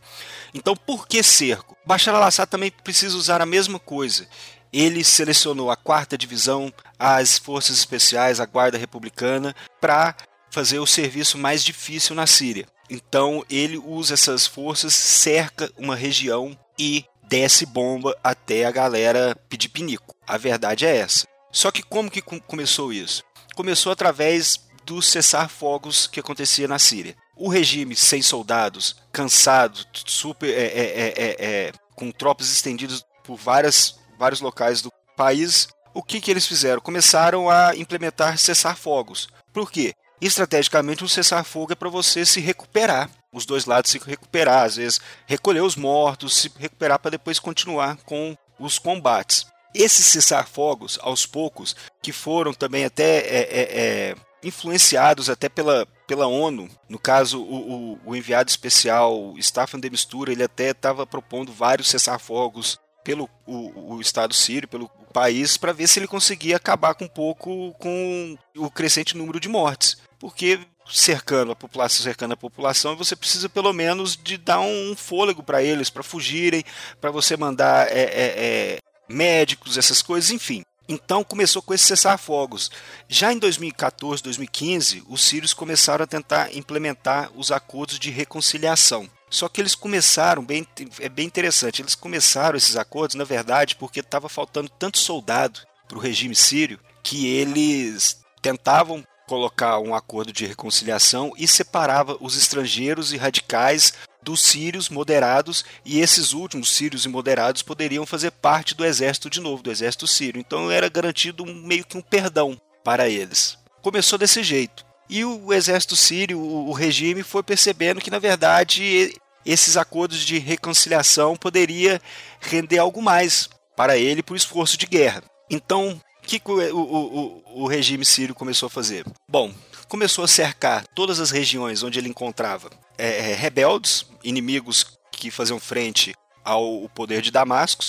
Então 0.53 0.75
por 0.75 1.07
que 1.07 1.23
cerco? 1.23 1.77
Bashar 1.87 2.15
al-Assad 2.15 2.49
também 2.51 2.71
precisa 2.71 3.17
usar 3.17 3.41
a 3.41 3.47
mesma 3.47 3.79
coisa 3.79 4.27
ele 4.73 5.03
selecionou 5.03 5.71
a 5.71 5.77
quarta 5.77 6.17
divisão, 6.17 6.73
as 6.99 7.39
forças 7.39 7.77
especiais, 7.77 8.41
a 8.41 8.47
guarda 8.47 8.79
republicana, 8.79 9.55
para 9.81 10.15
fazer 10.51 10.79
o 10.79 10.87
serviço 10.87 11.39
mais 11.39 11.65
difícil 11.65 12.15
na 12.15 12.27
Síria. 12.27 12.67
Então 12.91 13.45
ele 13.49 13.79
usa 13.79 14.15
essas 14.15 14.47
forças, 14.47 14.93
cerca 14.93 15.71
uma 15.79 15.95
região 15.95 16.59
e 16.79 17.05
desce 17.29 17.65
bomba 17.65 18.17
até 18.23 18.65
a 18.65 18.71
galera 18.71 19.37
pedir 19.49 19.69
pinico. 19.69 20.15
A 20.27 20.37
verdade 20.37 20.85
é 20.85 20.97
essa. 20.97 21.27
Só 21.53 21.71
que 21.71 21.83
como 21.83 22.11
que 22.11 22.21
começou 22.21 22.93
isso? 22.93 23.23
Começou 23.55 23.93
através 23.93 24.61
do 24.85 25.01
cessar-fogos 25.01 26.07
que 26.07 26.21
acontecia 26.21 26.67
na 26.67 26.79
Síria. 26.79 27.17
O 27.37 27.49
regime 27.49 27.95
sem 27.95 28.21
soldados, 28.21 28.97
cansado, 29.13 29.87
super, 30.07 30.51
é, 30.51 30.67
é, 30.67 31.15
é, 31.17 31.37
é 31.39 31.73
com 31.95 32.11
tropas 32.11 32.51
estendidas 32.51 33.05
por 33.25 33.37
várias 33.37 33.99
vários 34.19 34.43
locais 34.43 34.83
do 34.83 34.93
país, 35.17 35.69
o 35.95 36.03
que, 36.03 36.21
que 36.21 36.31
eles 36.31 36.47
fizeram? 36.47 36.81
Começaram 36.81 37.49
a 37.49 37.75
implementar 37.75 38.39
cessar-fogos. 38.39 39.29
Por 39.53 39.73
quê? 39.73 39.95
Estrategicamente, 40.21 41.03
um 41.03 41.09
cessar-fogo 41.09 41.73
é 41.73 41.75
para 41.75 41.89
você 41.89 42.27
se 42.27 42.41
recuperar. 42.41 43.11
Os 43.33 43.47
dois 43.47 43.65
lados 43.65 43.91
se 43.91 43.99
recuperar, 43.99 44.65
às 44.65 44.77
vezes 44.77 45.01
recolher 45.27 45.63
os 45.63 45.77
mortos, 45.77 46.37
se 46.37 46.53
recuperar 46.59 46.99
para 46.99 47.13
depois 47.13 47.39
continuar 47.39 47.97
com 48.05 48.37
os 48.59 48.79
combates. 48.79 49.47
Esses 49.75 50.05
cessar-fogos, 50.07 50.99
aos 51.01 51.25
poucos, 51.25 51.77
que 52.03 52.13
foram 52.13 52.53
também 52.53 52.85
até 52.85 53.19
é, 53.19 53.39
é, 53.39 53.81
é, 54.11 54.15
influenciados 54.43 55.31
até 55.31 55.49
pela, 55.49 55.87
pela 56.07 56.27
ONU. 56.27 56.69
No 56.89 56.99
caso, 56.99 57.41
o, 57.41 57.95
o, 57.95 58.01
o 58.05 58.17
enviado 58.17 58.51
especial 58.51 59.35
Staffan 59.39 59.79
de 59.79 59.89
Mistura, 59.89 60.33
ele 60.33 60.43
até 60.43 60.71
estava 60.71 61.07
propondo 61.07 61.53
vários 61.53 61.89
cessar-fogos 61.89 62.79
pelo 63.05 63.31
o, 63.47 63.95
o 63.95 64.01
Estado 64.01 64.35
sírio, 64.35 64.69
pelo 64.69 64.89
país, 65.13 65.57
para 65.57 65.73
ver 65.73 65.87
se 65.87 65.99
ele 65.99 66.07
conseguia 66.07 66.57
acabar 66.57 66.95
com 66.95 67.05
um 67.05 67.09
pouco 67.09 67.73
com 67.79 68.37
o 68.57 68.71
crescente 68.71 69.17
número 69.17 69.41
de 69.41 69.49
mortes. 69.49 69.97
Porque 70.21 70.61
cercando 70.87 71.53
a 71.53 71.57
população, 71.57 72.03
cercando 72.03 72.35
a 72.35 72.37
população, 72.37 72.95
você 72.95 73.17
precisa 73.17 73.49
pelo 73.49 73.73
menos 73.73 74.17
de 74.17 74.37
dar 74.37 74.61
um 74.61 74.95
fôlego 74.95 75.43
para 75.43 75.63
eles, 75.63 75.89
para 75.89 76.03
fugirem, 76.03 76.63
para 77.01 77.11
você 77.11 77.37
mandar 77.37 77.89
é, 77.89 78.01
é, 78.01 78.35
é, 78.37 78.79
médicos, 79.09 79.79
essas 79.79 80.03
coisas, 80.03 80.31
enfim. 80.31 80.63
Então 80.89 81.23
começou 81.23 81.63
com 81.63 81.73
esse 81.73 81.85
cessar-fogos. 81.85 82.71
Já 83.09 83.33
em 83.33 83.39
2014, 83.39 84.23
2015, 84.23 85.05
os 85.09 85.23
sírios 85.23 85.55
começaram 85.55 86.03
a 86.03 86.07
tentar 86.07 86.55
implementar 86.55 87.31
os 87.35 87.51
acordos 87.51 87.99
de 87.99 88.11
reconciliação. 88.11 89.09
Só 89.31 89.49
que 89.49 89.61
eles 89.61 89.77
começaram, 89.77 90.45
bem, 90.45 90.67
é 90.99 91.09
bem 91.09 91.25
interessante, 91.25 91.81
eles 91.81 91.95
começaram 91.95 92.57
esses 92.57 92.77
acordos, 92.77 93.15
na 93.15 93.23
verdade, 93.23 93.77
porque 93.77 94.01
estava 94.01 94.29
faltando 94.29 94.69
tanto 94.69 94.99
soldado 94.99 95.61
para 95.87 95.97
o 95.97 96.01
regime 96.01 96.35
sírio 96.35 96.81
que 97.03 97.29
eles 97.29 98.21
tentavam 98.43 99.05
colocar 99.31 99.79
um 99.79 99.95
acordo 99.95 100.33
de 100.33 100.45
reconciliação 100.45 101.33
e 101.39 101.47
separava 101.47 102.17
os 102.21 102.37
estrangeiros 102.37 103.13
e 103.13 103.17
radicais 103.17 103.93
dos 104.21 104.43
sírios 104.43 104.89
moderados 104.89 105.65
e 105.85 106.01
esses 106.01 106.33
últimos 106.33 106.69
sírios 106.69 107.05
e 107.05 107.09
moderados 107.09 107.63
poderiam 107.63 108.05
fazer 108.05 108.33
parte 108.33 108.75
do 108.75 108.85
exército 108.85 109.31
de 109.31 109.39
novo, 109.39 109.63
do 109.63 109.71
exército 109.71 110.05
sírio. 110.05 110.41
Então 110.41 110.69
era 110.69 110.89
garantido 110.89 111.45
um, 111.45 111.55
meio 111.55 111.85
que 111.85 111.97
um 111.97 112.03
perdão 112.03 112.61
para 112.83 113.09
eles. 113.09 113.57
Começou 113.81 114.19
desse 114.19 114.43
jeito. 114.43 114.85
E 115.09 115.25
o 115.25 115.53
exército 115.53 115.95
sírio, 115.95 116.41
o 116.41 116.73
regime, 116.73 117.23
foi 117.23 117.45
percebendo 117.45 118.01
que, 118.01 118.11
na 118.11 118.19
verdade, 118.19 119.15
esses 119.47 119.77
acordos 119.77 120.25
de 120.27 120.39
reconciliação 120.39 121.37
poderia 121.37 122.03
render 122.41 122.79
algo 122.79 123.01
mais 123.01 123.49
para 123.77 123.97
ele 123.97 124.25
por 124.25 124.37
esforço 124.37 124.77
de 124.77 124.87
guerra. 124.87 125.23
Então, 125.49 126.01
que 126.39 126.51
o, 126.51 126.77
o, 126.77 127.43
o, 127.55 127.63
o 127.63 127.67
regime 127.67 128.05
sírio 128.05 128.35
começou 128.35 128.67
a 128.67 128.71
fazer? 128.71 129.05
Bom, 129.29 129.53
começou 129.89 130.25
a 130.25 130.29
cercar 130.29 130.87
todas 130.95 131.19
as 131.19 131.31
regiões 131.31 131.83
onde 131.83 131.99
ele 131.99 132.09
encontrava 132.09 132.71
é, 132.97 133.31
é 133.31 133.35
rebeldes, 133.35 134.07
inimigos 134.23 134.99
que 135.11 135.31
faziam 135.31 135.59
frente 135.59 136.15
ao 136.45 136.89
poder 136.95 137.23
de 137.23 137.31
Damasco, 137.31 137.85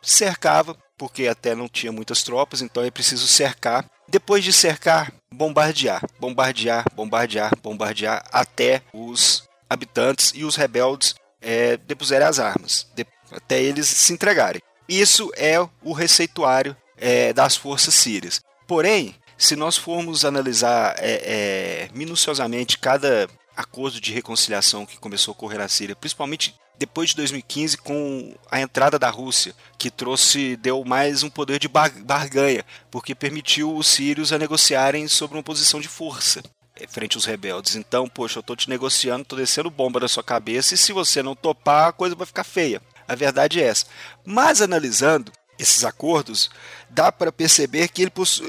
cercava, 0.00 0.76
porque 0.96 1.26
até 1.26 1.54
não 1.54 1.68
tinha 1.68 1.90
muitas 1.90 2.22
tropas, 2.22 2.62
então 2.62 2.82
é 2.82 2.90
preciso 2.90 3.26
cercar 3.26 3.86
depois 4.08 4.44
de 4.44 4.52
cercar, 4.52 5.10
bombardear, 5.32 6.02
bombardear, 6.20 6.84
bombardear, 6.94 7.52
bombardear 7.62 8.22
até 8.30 8.82
os 8.92 9.48
habitantes 9.70 10.32
e 10.34 10.44
os 10.44 10.54
rebeldes 10.54 11.14
é, 11.40 11.78
depuserem 11.78 12.26
as 12.26 12.38
armas, 12.38 12.86
de, 12.94 13.06
até 13.30 13.62
eles 13.62 13.86
se 13.88 14.12
entregarem. 14.12 14.60
Isso 14.86 15.32
é 15.34 15.58
o 15.82 15.92
receituário 15.94 16.76
é, 16.96 17.32
das 17.32 17.56
forças 17.56 17.94
sírias. 17.94 18.40
Porém, 18.66 19.14
se 19.36 19.56
nós 19.56 19.76
formos 19.76 20.24
analisar 20.24 20.94
é, 20.98 21.12
é, 21.24 21.88
minuciosamente 21.94 22.78
cada 22.78 23.28
acordo 23.56 24.00
de 24.00 24.12
reconciliação 24.12 24.86
que 24.86 24.98
começou 24.98 25.32
a 25.32 25.36
ocorrer 25.36 25.58
na 25.58 25.68
Síria, 25.68 25.96
principalmente 25.96 26.54
depois 26.78 27.10
de 27.10 27.16
2015 27.16 27.76
com 27.78 28.34
a 28.50 28.60
entrada 28.60 28.98
da 28.98 29.10
Rússia, 29.10 29.54
que 29.78 29.90
trouxe 29.90 30.56
deu 30.56 30.84
mais 30.84 31.22
um 31.22 31.30
poder 31.30 31.58
de 31.58 31.68
barganha, 31.68 32.64
porque 32.90 33.14
permitiu 33.14 33.76
os 33.76 33.86
sírios 33.86 34.32
a 34.32 34.38
negociarem 34.38 35.06
sobre 35.06 35.36
uma 35.36 35.42
posição 35.42 35.80
de 35.80 35.88
força 35.88 36.42
eh, 36.74 36.86
frente 36.88 37.16
aos 37.16 37.24
rebeldes. 37.24 37.76
Então, 37.76 38.08
poxa, 38.08 38.38
eu 38.38 38.42
tô 38.42 38.56
te 38.56 38.68
negociando, 38.68 39.24
tô 39.24 39.36
descendo 39.36 39.70
bomba 39.70 40.00
na 40.00 40.08
sua 40.08 40.24
cabeça 40.24 40.74
e 40.74 40.78
se 40.78 40.92
você 40.92 41.22
não 41.22 41.36
topar, 41.36 41.88
a 41.88 41.92
coisa 41.92 42.16
vai 42.16 42.26
ficar 42.26 42.44
feia. 42.44 42.80
A 43.06 43.14
verdade 43.14 43.60
é 43.60 43.64
essa. 43.64 43.86
Mas 44.24 44.62
analisando 44.62 45.30
esses 45.62 45.84
acordos, 45.84 46.50
dá 46.90 47.10
para 47.10 47.32
perceber 47.32 47.88
que 47.88 48.02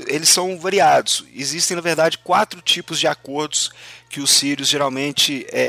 eles 0.07 0.29
são 0.29 0.57
variados. 0.59 1.25
Existem, 1.33 1.75
na 1.75 1.81
verdade, 1.81 2.17
quatro 2.17 2.61
tipos 2.61 2.99
de 2.99 3.07
acordos 3.07 3.71
que 4.09 4.19
os 4.19 4.31
sírios 4.31 4.67
geralmente 4.67 5.45
é, 5.51 5.63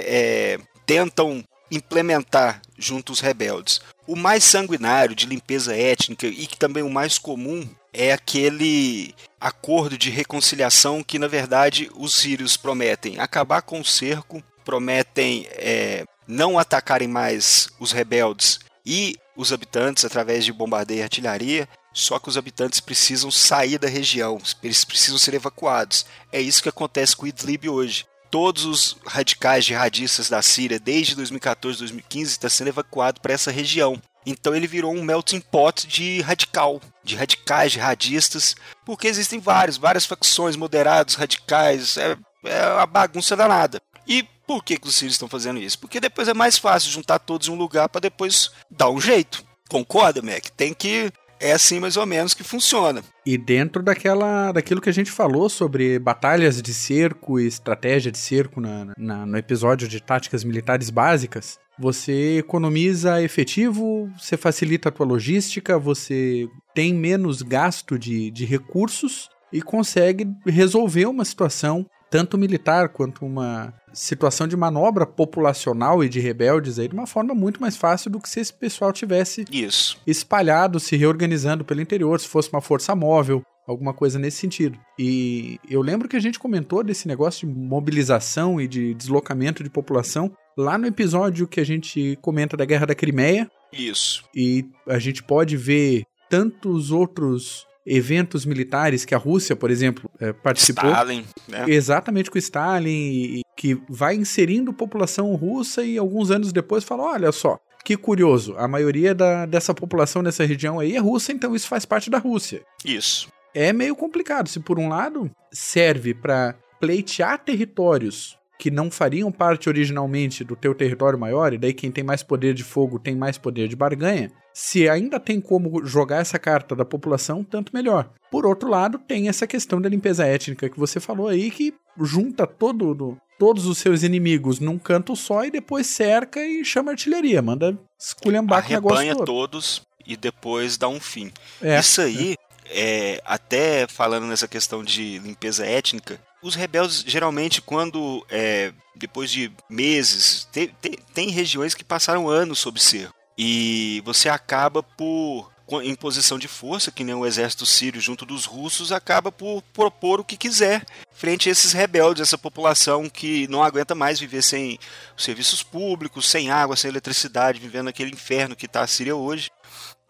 é, 0.56 0.58
tentam 0.84 1.44
implementar 1.70 2.60
junto 2.76 3.12
aos 3.12 3.20
rebeldes. 3.20 3.80
O 4.06 4.16
mais 4.16 4.44
sanguinário 4.44 5.14
de 5.14 5.26
limpeza 5.26 5.74
étnica 5.74 6.26
e 6.26 6.46
que 6.46 6.56
também 6.56 6.82
o 6.82 6.90
mais 6.90 7.18
comum 7.18 7.66
é 7.92 8.12
aquele 8.12 9.14
acordo 9.40 9.96
de 9.96 10.10
reconciliação 10.10 11.02
que, 11.02 11.18
na 11.18 11.28
verdade, 11.28 11.90
os 11.94 12.14
sírios 12.14 12.56
prometem 12.56 13.18
acabar 13.18 13.62
com 13.62 13.80
o 13.80 13.84
cerco, 13.84 14.42
prometem 14.64 15.46
é, 15.50 16.04
não 16.26 16.58
atacarem 16.58 17.08
mais 17.08 17.68
os 17.78 17.92
rebeldes 17.92 18.60
e 18.84 19.16
os 19.36 19.52
habitantes 19.52 20.04
através 20.04 20.44
de 20.44 20.52
bombardeio 20.52 21.00
e 21.00 21.02
artilharia, 21.02 21.68
só 21.92 22.18
que 22.18 22.28
os 22.28 22.36
habitantes 22.36 22.80
precisam 22.80 23.30
sair 23.30 23.78
da 23.78 23.88
região, 23.88 24.38
eles 24.62 24.84
precisam 24.84 25.18
ser 25.18 25.34
evacuados. 25.34 26.06
É 26.32 26.40
isso 26.40 26.62
que 26.62 26.68
acontece 26.68 27.16
com 27.16 27.26
Idlib 27.26 27.68
hoje 27.68 28.06
todos 28.34 28.64
os 28.64 28.96
radicais 29.06 29.64
jihadistas 29.64 30.28
da 30.28 30.42
Síria 30.42 30.80
desde 30.80 31.14
2014, 31.14 31.78
2015 31.78 32.32
está 32.32 32.48
sendo 32.48 32.66
evacuado 32.66 33.20
para 33.20 33.32
essa 33.32 33.52
região. 33.52 34.02
Então 34.26 34.56
ele 34.56 34.66
virou 34.66 34.92
um 34.92 35.04
melting 35.04 35.40
pot 35.40 35.86
de 35.86 36.20
radical, 36.20 36.80
de 37.04 37.14
radicais 37.14 37.70
jihadistas, 37.70 38.56
porque 38.84 39.06
existem 39.06 39.38
vários, 39.38 39.76
várias 39.76 40.04
facções 40.04 40.56
moderados, 40.56 41.14
radicais, 41.14 41.96
é, 41.96 42.16
é 42.44 42.66
uma 42.72 42.86
bagunça 42.86 43.36
danada. 43.36 43.80
E 44.04 44.26
por 44.46 44.64
que, 44.64 44.76
que 44.76 44.86
os 44.86 44.94
sírios 44.94 45.14
estão 45.14 45.28
fazendo 45.28 45.60
isso? 45.60 45.78
Porque 45.78 46.00
depois 46.00 46.28
é 46.28 46.34
mais 46.34 46.58
fácil 46.58 46.90
juntar 46.90 47.18
todos 47.18 47.48
em 47.48 47.50
um 47.50 47.56
lugar 47.56 47.88
para 47.88 48.00
depois 48.00 48.50
dar 48.70 48.90
um 48.90 49.00
jeito. 49.00 49.44
Concorda, 49.68 50.20
Mac? 50.22 50.48
Tem 50.56 50.74
que 50.74 51.10
é 51.40 51.52
assim 51.52 51.78
mais 51.78 51.96
ou 51.96 52.06
menos 52.06 52.32
que 52.32 52.42
funciona. 52.42 53.02
E 53.26 53.36
dentro 53.36 53.82
daquela, 53.82 54.52
daquilo 54.52 54.80
que 54.80 54.88
a 54.88 54.92
gente 54.92 55.10
falou 55.10 55.48
sobre 55.48 55.98
batalhas 55.98 56.62
de 56.62 56.72
cerco 56.72 57.38
e 57.38 57.46
estratégia 57.46 58.10
de 58.10 58.18
cerco 58.18 58.60
na, 58.60 58.92
na, 58.96 59.26
no 59.26 59.36
episódio 59.36 59.86
de 59.88 60.00
táticas 60.00 60.44
militares 60.44 60.90
básicas, 60.90 61.58
você 61.78 62.38
economiza 62.38 63.22
efetivo, 63.22 64.08
você 64.18 64.36
facilita 64.36 64.88
a 64.88 64.92
tua 64.92 65.06
logística, 65.06 65.78
você 65.78 66.48
tem 66.74 66.94
menos 66.94 67.42
gasto 67.42 67.98
de, 67.98 68.30
de 68.30 68.44
recursos 68.44 69.28
e 69.52 69.60
consegue 69.60 70.26
resolver 70.46 71.06
uma 71.06 71.24
situação 71.24 71.86
tanto 72.14 72.38
militar 72.38 72.90
quanto 72.90 73.26
uma 73.26 73.75
situação 73.92 74.47
de 74.47 74.56
manobra 74.56 75.04
populacional 75.04 76.04
e 76.04 76.09
de 76.09 76.21
rebeldes 76.21 76.78
aí 76.78 76.87
de 76.87 76.94
uma 76.94 77.09
forma 77.09 77.35
muito 77.35 77.61
mais 77.61 77.76
fácil 77.76 78.09
do 78.09 78.21
que 78.21 78.28
se 78.28 78.38
esse 78.38 78.52
pessoal 78.52 78.92
tivesse 78.92 79.44
Isso. 79.50 80.00
espalhado, 80.06 80.78
se 80.78 80.94
reorganizando 80.94 81.64
pelo 81.64 81.80
interior, 81.80 82.21
se 82.21 82.28
fosse 82.28 82.49
uma 82.52 82.61
força 82.61 82.94
móvel, 82.94 83.42
alguma 83.66 83.92
coisa 83.92 84.16
nesse 84.16 84.37
sentido. 84.37 84.78
E 84.97 85.59
eu 85.68 85.83
lembro 85.83 86.09
que 86.09 86.14
a 86.14 86.21
gente 86.21 86.38
comentou 86.38 86.85
desse 86.85 87.09
negócio 87.09 87.49
de 87.49 87.52
mobilização 87.52 88.61
e 88.61 88.68
de 88.68 88.94
deslocamento 88.94 89.64
de 89.64 89.71
população 89.71 90.30
lá 90.56 90.78
no 90.78 90.87
episódio 90.87 91.49
que 91.49 91.59
a 91.59 91.66
gente 91.66 92.16
comenta 92.23 92.56
da 92.56 92.64
Guerra 92.64 92.87
da 92.87 92.94
Crimeia. 92.94 93.50
Isso. 93.73 94.23
E 94.33 94.64
a 94.87 95.00
gente 95.00 95.21
pode 95.21 95.56
ver 95.56 96.04
tantos 96.30 96.92
outros 96.92 97.66
eventos 97.86 98.46
militares 98.46 99.04
que 99.04 99.14
a 99.14 99.18
Rússia, 99.18 99.54
por 99.54 99.70
exemplo, 99.70 100.10
é, 100.20 100.32
participou. 100.32 100.90
Stalin, 100.90 101.24
né? 101.48 101.64
Exatamente 101.68 102.30
com 102.30 102.38
Stalin, 102.38 102.90
e, 102.90 103.42
que 103.56 103.80
vai 103.88 104.14
inserindo 104.14 104.72
população 104.72 105.34
russa 105.34 105.82
e 105.82 105.98
alguns 105.98 106.30
anos 106.30 106.52
depois 106.52 106.84
fala: 106.84 107.04
olha 107.04 107.32
só, 107.32 107.58
que 107.84 107.96
curioso, 107.96 108.54
a 108.56 108.66
maioria 108.66 109.14
da, 109.14 109.44
dessa 109.46 109.74
população 109.74 110.22
nessa 110.22 110.44
região 110.44 110.80
aí 110.80 110.96
é 110.96 110.98
russa, 110.98 111.32
então 111.32 111.54
isso 111.54 111.68
faz 111.68 111.84
parte 111.84 112.08
da 112.08 112.18
Rússia. 112.18 112.62
Isso. 112.84 113.28
É 113.54 113.72
meio 113.72 113.94
complicado. 113.94 114.48
Se 114.48 114.58
por 114.58 114.78
um 114.78 114.88
lado 114.88 115.30
serve 115.52 116.14
para 116.14 116.54
pleitear 116.80 117.38
territórios 117.38 118.36
que 118.64 118.71
não 118.71 118.90
fariam 118.90 119.30
parte 119.30 119.68
originalmente 119.68 120.42
do 120.42 120.56
teu 120.56 120.75
território 120.75 121.18
maior, 121.18 121.52
e 121.52 121.59
daí 121.59 121.75
quem 121.75 121.90
tem 121.90 122.02
mais 122.02 122.23
poder 122.23 122.54
de 122.54 122.64
fogo 122.64 122.99
tem 122.99 123.14
mais 123.14 123.37
poder 123.37 123.68
de 123.68 123.76
barganha, 123.76 124.33
se 124.54 124.88
ainda 124.88 125.21
tem 125.21 125.38
como 125.38 125.85
jogar 125.85 126.23
essa 126.23 126.38
carta 126.38 126.75
da 126.75 126.83
população, 126.83 127.44
tanto 127.44 127.75
melhor. 127.75 128.09
Por 128.30 128.47
outro 128.47 128.71
lado, 128.71 128.99
tem 128.99 129.28
essa 129.28 129.47
questão 129.47 129.83
da 129.83 129.88
limpeza 129.90 130.25
étnica 130.25 130.71
que 130.71 130.78
você 130.78 130.99
falou 130.99 131.28
aí, 131.28 131.50
que 131.50 131.75
junta 132.00 132.47
todo, 132.47 133.18
todos 133.38 133.66
os 133.66 133.76
seus 133.76 134.02
inimigos 134.02 134.61
num 134.61 134.78
canto 134.78 135.14
só 135.14 135.44
e 135.44 135.50
depois 135.50 135.87
cerca 135.87 136.42
e 136.42 136.64
chama 136.64 136.92
artilharia, 136.92 137.42
manda 137.42 137.78
esculhambar 138.00 138.62
com 138.62 138.71
o 138.71 138.76
negócio 138.76 139.16
todo. 139.16 139.26
todos 139.26 139.83
e 140.06 140.16
depois 140.16 140.78
dá 140.78 140.88
um 140.88 140.99
fim. 140.99 141.30
É, 141.61 141.78
Isso 141.78 142.00
aí, 142.00 142.33
é. 142.33 142.44
É, 142.71 143.23
até 143.26 143.87
falando 143.87 144.26
nessa 144.26 144.49
questão 144.49 144.83
de 144.83 145.18
limpeza 145.18 145.66
étnica, 145.66 146.18
os 146.44 146.54
rebeldes 146.54 147.02
geralmente 147.06 147.62
quando 147.62 148.24
é, 148.28 148.70
depois 148.94 149.30
de 149.30 149.50
meses 149.68 150.46
tem, 150.52 150.70
tem, 151.14 151.30
regiões 151.30 151.74
que 151.74 151.82
passaram 151.82 152.28
anos 152.28 152.58
sob 152.58 152.78
cerco. 152.78 153.14
E 153.36 154.02
você 154.04 154.28
acaba 154.28 154.82
por 154.82 155.50
em 155.82 155.94
posição 155.94 156.38
de 156.38 156.46
força 156.46 156.92
que 156.92 157.02
nem 157.02 157.14
o 157.14 157.24
exército 157.24 157.64
sírio 157.64 157.98
junto 157.98 158.26
dos 158.26 158.44
russos 158.44 158.92
acaba 158.92 159.32
por 159.32 159.62
propor 159.72 160.20
o 160.20 160.24
que 160.24 160.36
quiser 160.36 160.84
frente 161.10 161.48
a 161.48 161.52
esses 161.52 161.72
rebeldes 161.72 162.20
essa 162.20 162.36
população 162.36 163.08
que 163.08 163.48
não 163.48 163.62
aguenta 163.62 163.94
mais 163.94 164.20
viver 164.20 164.42
sem 164.42 164.78
serviços 165.16 165.62
públicos 165.62 166.28
sem 166.28 166.50
água 166.50 166.76
sem 166.76 166.90
eletricidade 166.90 167.58
vivendo 167.58 167.88
aquele 167.88 168.10
inferno 168.10 168.54
que 168.54 168.66
está 168.66 168.82
a 168.82 168.86
Síria 168.86 169.16
hoje. 169.16 169.50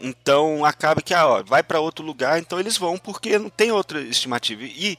Então 0.01 0.65
acaba 0.65 1.01
que 1.01 1.15
ah, 1.15 1.25
ó, 1.25 1.43
vai 1.45 1.63
para 1.63 1.79
outro 1.79 2.05
lugar 2.05 2.41
então 2.41 2.59
eles 2.59 2.77
vão 2.77 2.99
porque 2.99 3.39
não 3.39 3.49
tem 3.49 3.71
outra 3.71 4.01
estimativa. 4.01 4.65
E 4.65 4.99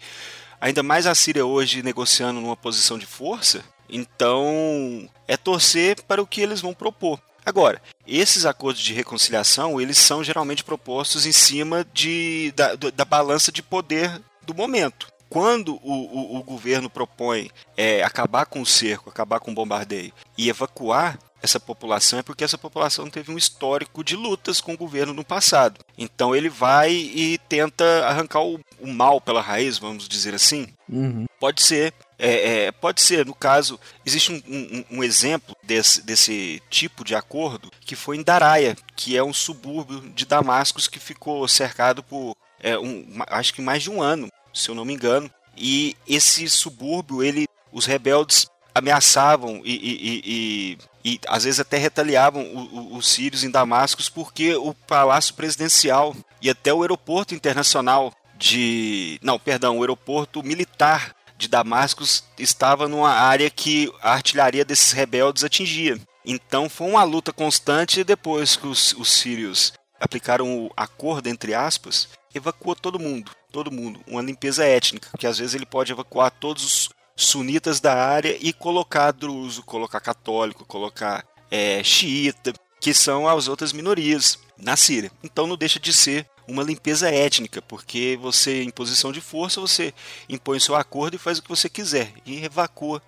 ainda 0.60 0.84
mais 0.84 1.06
a 1.08 1.16
Síria 1.16 1.46
hoje 1.46 1.84
negociando 1.84 2.42
numa 2.42 2.58
posição 2.58 2.98
de 2.98 3.06
força, 3.06 3.64
então 3.90 5.10
é 5.28 5.38
torcer 5.38 6.02
para 6.04 6.22
o 6.22 6.28
que 6.28 6.42
eles 6.42 6.62
vão 6.62 6.74
propor. 6.74 7.20
Agora, 7.46 7.80
esses 8.08 8.46
acordos 8.46 8.82
de 8.82 8.94
reconciliação, 8.94 9.80
eles 9.80 10.00
são 10.00 10.24
geralmente 10.24 10.64
propostos 10.64 11.28
em 11.28 11.32
cima 11.32 11.86
de, 11.94 12.52
da, 12.56 12.76
da 12.76 13.06
balança 13.06 13.52
de 13.52 13.62
poder 13.62 14.20
do 14.42 14.54
momento. 14.54 15.08
Quando 15.30 15.76
o, 15.84 15.92
o, 15.94 16.38
o 16.38 16.44
governo 16.44 16.90
propõe 16.90 17.52
é, 17.78 18.04
acabar 18.04 18.46
com 18.46 18.62
o 18.62 18.66
cerco, 18.66 19.10
acabar 19.10 19.40
com 19.40 19.52
o 19.52 19.54
bombardeio 19.54 20.14
e 20.38 20.50
evacuar 20.50 21.20
essa 21.42 21.60
população 21.60 22.20
é 22.20 22.24
porque 22.24 22.44
essa 22.44 22.58
população 22.58 23.10
teve 23.10 23.32
um 23.32 23.38
histórico 23.38 24.04
de 24.04 24.16
lutas 24.16 24.60
com 24.60 24.74
o 24.74 24.78
governo 24.78 25.14
no 25.14 25.24
passado. 25.24 25.80
Então 25.98 26.36
ele 26.36 26.50
vai 26.50 26.92
e 26.92 27.38
tenta 27.50 28.06
arrancar 28.06 28.42
o, 28.42 28.60
o 28.80 28.88
mal 28.88 29.22
pela 29.22 29.42
raiz, 29.42 29.78
vamos 29.78 30.08
dizer 30.08 30.34
assim. 30.34 30.68
Uhum. 30.90 31.26
Pode 31.40 31.64
ser. 31.64 31.94
É, 32.18 32.66
é, 32.66 32.72
pode 32.72 33.02
ser, 33.02 33.26
no 33.26 33.36
caso, 33.36 33.78
existe 34.06 34.32
um, 34.32 34.42
um, 34.48 35.00
um, 35.00 35.04
exemplo 35.04 35.54
desse, 35.62 36.02
desse 36.02 36.64
tipo 36.70 37.04
de 37.04 37.14
acordo 37.14 37.70
que 37.82 37.94
foi 37.94 38.16
em 38.16 38.24
Daraia, 38.24 38.74
que 38.96 39.18
é 39.18 39.24
um 39.24 39.34
subúrbio 39.34 40.00
de 40.00 40.26
Damascus 40.26 40.88
que 40.88 40.98
ficou 40.98 41.46
cercado 41.46 42.02
por, 42.02 42.38
é, 42.62 42.80
um, 42.80 43.06
acho 43.28 43.54
que 43.54 43.62
mais 43.62 43.84
de 43.84 43.92
um 43.92 44.02
ano, 44.02 44.30
se 44.54 44.70
eu 44.70 44.76
não 44.76 44.86
me 44.86 44.94
engano. 44.94 45.30
E 45.58 45.96
esse 46.08 46.48
subúrbio, 46.50 47.22
ele, 47.22 47.48
os 47.72 47.86
rebeldes 47.86 48.48
ameaçavam 48.76 49.62
e, 49.64 49.74
e, 49.74 50.22
e, 50.26 51.14
e, 51.14 51.20
às 51.28 51.46
vezes 51.46 51.62
até 51.62 51.78
retaliavam 51.78 52.46
os 52.92 53.08
sírios 53.08 53.44
em 53.44 53.50
Damascus 53.50 54.10
porque 54.10 54.54
o 54.56 54.74
palácio 54.74 55.34
presidencial 55.34 56.14
e 56.42 56.50
até 56.50 56.74
o 56.74 56.82
aeroporto 56.82 57.34
internacional 57.34 58.14
de. 58.38 59.18
Não, 59.24 59.40
perdão, 59.40 59.78
o 59.78 59.82
aeroporto 59.82 60.44
militar 60.44 61.16
de 61.38 61.48
Damascus 61.48 62.24
estava 62.38 62.88
numa 62.88 63.12
área 63.12 63.50
que 63.50 63.92
a 64.02 64.14
artilharia 64.14 64.66
desses 64.66 64.92
rebeldes 64.92 65.44
atingia. 65.44 65.98
Então 66.26 66.70
foi 66.70 66.88
uma 66.88 67.04
luta 67.04 67.32
constante 67.32 68.04
depois 68.04 68.56
que 68.56 68.68
os, 68.68 68.94
os 68.94 69.12
sírios 69.12 69.74
aplicaram 70.00 70.66
o 70.66 70.72
acordo, 70.76 71.28
entre 71.28 71.54
aspas, 71.54 72.10
evacuou 72.34 72.76
todo 72.76 73.00
mundo. 73.00 73.32
Todo 73.52 73.72
mundo. 73.72 74.02
Uma 74.06 74.22
limpeza 74.22 74.66
étnica, 74.66 75.10
que 75.18 75.26
às 75.26 75.38
vezes 75.38 75.56
ele 75.56 75.66
pode 75.66 75.92
evacuar 75.92 76.30
todos 76.30 76.64
os 76.64 76.90
sunitas 77.16 77.80
da 77.80 77.94
área 77.94 78.38
e 78.40 78.52
colocar 78.52 79.12
druso, 79.12 79.64
colocar 79.64 80.00
católico, 80.00 80.66
colocar 80.66 81.26
é, 81.50 81.84
xiita, 81.84 82.54
que 82.80 82.94
são 82.94 83.28
as 83.28 83.48
outras 83.48 83.72
minorias 83.72 84.38
na 84.58 84.76
Síria. 84.76 85.12
Então 85.24 85.48
não 85.48 85.58
deixa 85.58 85.80
de 85.80 85.94
ser 85.94 86.28
uma 86.48 86.64
limpeza 86.64 87.10
étnica, 87.10 87.62
porque 87.62 88.18
você, 88.22 88.62
em 88.62 88.70
posição 88.70 89.12
de 89.12 89.22
força, 89.22 89.60
você 89.60 89.94
impõe 90.30 90.60
seu 90.60 90.76
acordo 90.76 91.16
e 91.16 91.20
faz 91.20 91.40
o 91.40 91.42
que 91.42 91.50
você 91.50 91.68
quiser 91.70 92.14
e 92.26 92.44
evacua 92.44 93.02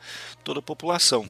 toda 0.43 0.59
a 0.59 0.63
população. 0.63 1.29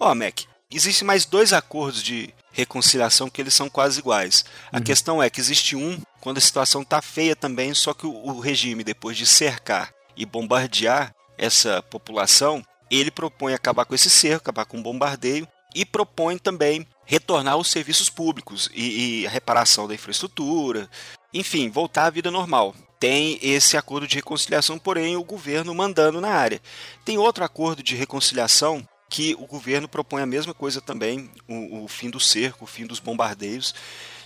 Ó, 0.00 0.10
oh, 0.10 0.14
Mac, 0.14 0.40
existem 0.70 1.06
mais 1.06 1.24
dois 1.24 1.52
acordos 1.52 2.02
de 2.02 2.34
reconciliação 2.50 3.30
que 3.30 3.40
eles 3.40 3.54
são 3.54 3.68
quase 3.68 4.00
iguais. 4.00 4.44
A 4.72 4.78
uhum. 4.78 4.82
questão 4.82 5.22
é 5.22 5.30
que 5.30 5.40
existe 5.40 5.76
um 5.76 6.00
quando 6.20 6.38
a 6.38 6.40
situação 6.40 6.82
está 6.82 7.00
feia 7.00 7.36
também, 7.36 7.74
só 7.74 7.94
que 7.94 8.06
o, 8.06 8.12
o 8.12 8.40
regime, 8.40 8.82
depois 8.82 9.16
de 9.16 9.26
cercar 9.26 9.92
e 10.16 10.24
bombardear 10.24 11.14
essa 11.38 11.82
população, 11.82 12.64
ele 12.90 13.10
propõe 13.10 13.54
acabar 13.54 13.84
com 13.84 13.94
esse 13.94 14.10
cerco, 14.10 14.42
acabar 14.42 14.64
com 14.64 14.78
o 14.78 14.82
bombardeio 14.82 15.48
e 15.74 15.84
propõe 15.84 16.38
também 16.38 16.86
retornar 17.04 17.54
aos 17.54 17.68
serviços 17.68 18.08
públicos 18.08 18.70
e, 18.72 19.22
e 19.22 19.26
a 19.26 19.30
reparação 19.30 19.88
da 19.88 19.94
infraestrutura, 19.94 20.88
enfim, 21.32 21.68
voltar 21.68 22.06
à 22.06 22.10
vida 22.10 22.30
normal. 22.30 22.74
Tem 23.00 23.38
esse 23.42 23.76
acordo 23.76 24.06
de 24.06 24.14
reconciliação, 24.14 24.78
porém 24.78 25.16
o 25.16 25.24
governo 25.24 25.74
mandando 25.74 26.20
na 26.20 26.30
área. 26.30 26.62
Tem 27.04 27.18
outro 27.18 27.44
acordo 27.44 27.82
de 27.82 27.96
reconciliação 27.96 28.86
que 29.10 29.34
o 29.34 29.46
governo 29.46 29.88
propõe 29.88 30.22
a 30.22 30.26
mesma 30.26 30.54
coisa 30.54 30.80
também, 30.80 31.30
o, 31.46 31.84
o 31.84 31.88
fim 31.88 32.08
do 32.08 32.18
cerco, 32.18 32.64
o 32.64 32.68
fim 32.68 32.86
dos 32.86 32.98
bombardeios, 32.98 33.74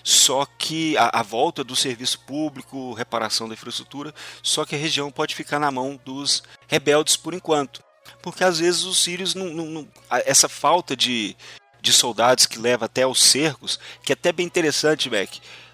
só 0.02 0.46
que 0.58 0.96
a, 0.96 1.20
a, 1.20 1.22
volta 1.22 1.62
do 1.62 1.76
serviço 1.76 2.20
público, 2.20 2.94
reparação 2.94 3.48
da 3.48 3.54
infraestrutura, 3.54 4.14
só 4.42 4.64
que 4.64 4.74
a 4.74 4.78
região 4.78 5.10
pode 5.10 5.34
ficar 5.34 5.58
na 5.58 5.70
mão 5.70 5.98
dos 6.04 6.42
rebeldes 6.66 7.16
por 7.16 7.34
enquanto. 7.34 7.82
Porque 8.22 8.44
às 8.44 8.58
vezes 8.58 8.84
os 8.84 9.02
sírios 9.02 9.34
não, 9.34 9.46
não, 9.46 9.66
não 9.66 9.88
essa 10.24 10.48
falta 10.48 10.96
de, 10.96 11.36
de 11.80 11.92
soldados 11.92 12.46
que 12.46 12.58
leva 12.58 12.86
até 12.86 13.06
os 13.06 13.22
cercos, 13.22 13.78
que 14.02 14.12
é 14.12 14.14
até 14.14 14.32
bem 14.32 14.46
interessante, 14.46 15.10
Mac, 15.10 15.30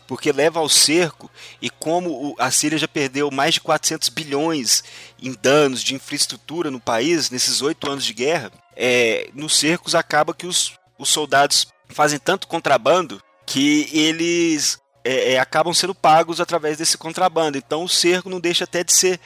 porque 0.07 0.33
leva 0.33 0.61
ao 0.61 0.69
cerco 0.69 1.31
e 1.61 1.71
como 1.71 2.35
a 2.39 2.51
Síria 2.51 2.79
já 2.79 2.89
perdeu 2.89 3.31
mais 3.31 3.55
de 3.55 3.61
400 3.61 4.09
bilhões 4.11 4.85
em 5.21 5.33
danos 5.33 5.83
de 5.83 5.95
infraestrutura 5.95 6.71
no 6.71 6.81
país 6.81 7.31
nesses 7.31 7.63
oito 7.63 7.91
anos 7.91 8.05
de 8.05 8.13
guerra, 8.13 8.53
é, 8.77 9.31
nos 9.33 9.57
cercos 9.57 9.95
acaba 9.95 10.35
que 10.35 10.47
os, 10.47 10.75
os 10.99 11.09
soldados 11.09 11.67
fazem 11.89 12.19
tanto 12.19 12.47
contrabando 12.47 13.23
que 13.55 13.89
eles 13.93 14.81
é, 15.05 15.35
é, 15.35 15.39
acabam 15.39 15.73
sendo 15.73 15.95
pagos 15.95 16.41
através 16.41 16.77
desse 16.77 16.99
contrabando. 16.99 17.57
Então 17.57 17.85
o 17.85 17.89
cerco 17.89 18.29
não 18.29 18.41
deixa 18.41 18.65
até 18.65 18.83
de 18.83 18.93
ser 18.93 19.21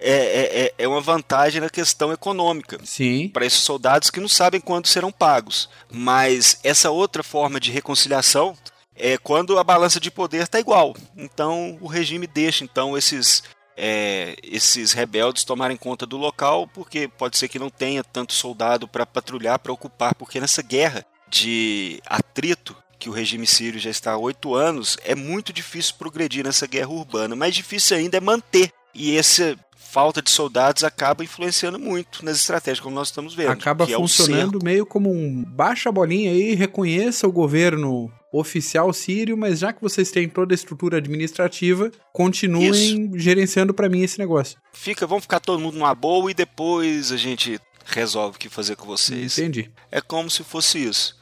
é, 0.00 0.10
é, 0.10 0.64
é, 0.64 0.74
é 0.78 0.88
uma 0.88 1.00
vantagem 1.00 1.60
na 1.60 1.70
questão 1.70 2.12
econômica. 2.12 2.80
Sim. 2.84 3.28
Para 3.28 3.46
esses 3.46 3.60
soldados 3.60 4.10
que 4.10 4.18
não 4.18 4.26
sabem 4.26 4.60
quando 4.60 4.88
serão 4.88 5.12
pagos. 5.12 5.70
Mas 5.92 6.58
essa 6.64 6.90
outra 6.90 7.22
forma 7.22 7.60
de 7.60 7.70
reconciliação 7.70 8.58
é 8.96 9.16
quando 9.16 9.56
a 9.56 9.62
balança 9.62 10.00
de 10.00 10.10
poder 10.10 10.42
está 10.42 10.58
igual. 10.58 10.96
Então 11.16 11.78
o 11.80 11.86
regime 11.86 12.26
deixa 12.26 12.64
então 12.64 12.98
esses 12.98 13.44
é, 13.76 14.34
esses 14.42 14.90
rebeldes 14.90 15.44
tomarem 15.44 15.76
conta 15.76 16.04
do 16.04 16.16
local, 16.16 16.66
porque 16.66 17.06
pode 17.06 17.38
ser 17.38 17.46
que 17.46 17.60
não 17.60 17.70
tenha 17.70 18.02
tanto 18.02 18.32
soldado 18.32 18.88
para 18.88 19.06
patrulhar, 19.06 19.60
para 19.60 19.72
ocupar, 19.72 20.16
porque 20.16 20.40
nessa 20.40 20.62
guerra 20.62 21.06
de 21.30 22.02
atrito 22.04 22.74
que 22.98 23.08
o 23.08 23.12
regime 23.12 23.46
sírio 23.46 23.78
já 23.78 23.90
está 23.90 24.12
há 24.12 24.18
oito 24.18 24.54
anos, 24.54 24.96
é 25.04 25.14
muito 25.14 25.52
difícil 25.52 25.94
progredir 25.98 26.44
nessa 26.44 26.66
guerra 26.66 26.90
urbana. 26.90 27.36
Mais 27.36 27.54
difícil 27.54 27.96
ainda 27.96 28.16
é 28.16 28.20
manter. 28.20 28.72
E 28.94 29.16
essa 29.16 29.56
falta 29.76 30.20
de 30.20 30.30
soldados 30.30 30.84
acaba 30.84 31.24
influenciando 31.24 31.78
muito 31.78 32.24
nas 32.24 32.36
estratégias, 32.36 32.80
como 32.80 32.94
nós 32.94 33.08
estamos 33.08 33.34
vendo. 33.34 33.50
Acaba 33.50 33.84
é 33.84 33.94
funcionando 33.94 34.58
é 34.60 34.64
meio 34.64 34.84
como 34.84 35.10
um 35.10 35.42
baixa 35.44 35.88
a 35.88 35.92
bolinha 35.92 36.30
aí, 36.30 36.54
reconheça 36.54 37.26
o 37.26 37.32
governo 37.32 38.12
oficial 38.30 38.92
sírio, 38.92 39.36
mas 39.36 39.60
já 39.60 39.72
que 39.72 39.80
vocês 39.80 40.10
têm 40.10 40.28
toda 40.28 40.52
a 40.52 40.56
estrutura 40.56 40.98
administrativa, 40.98 41.90
continuem 42.12 42.70
Isso. 42.70 43.18
gerenciando 43.18 43.72
para 43.72 43.88
mim 43.88 44.02
esse 44.02 44.18
negócio. 44.18 44.58
Fica, 44.74 45.06
vamos 45.06 45.24
ficar 45.24 45.40
todo 45.40 45.60
mundo 45.60 45.78
numa 45.78 45.94
boa 45.94 46.30
e 46.30 46.34
depois 46.34 47.10
a 47.10 47.16
gente 47.16 47.58
resolve 47.86 48.36
o 48.36 48.38
que 48.38 48.50
fazer 48.50 48.76
com 48.76 48.86
vocês. 48.86 49.38
Entendi. 49.38 49.70
É 49.90 50.02
como 50.02 50.28
se 50.28 50.44
fosse 50.44 50.78
isso. 50.78 51.16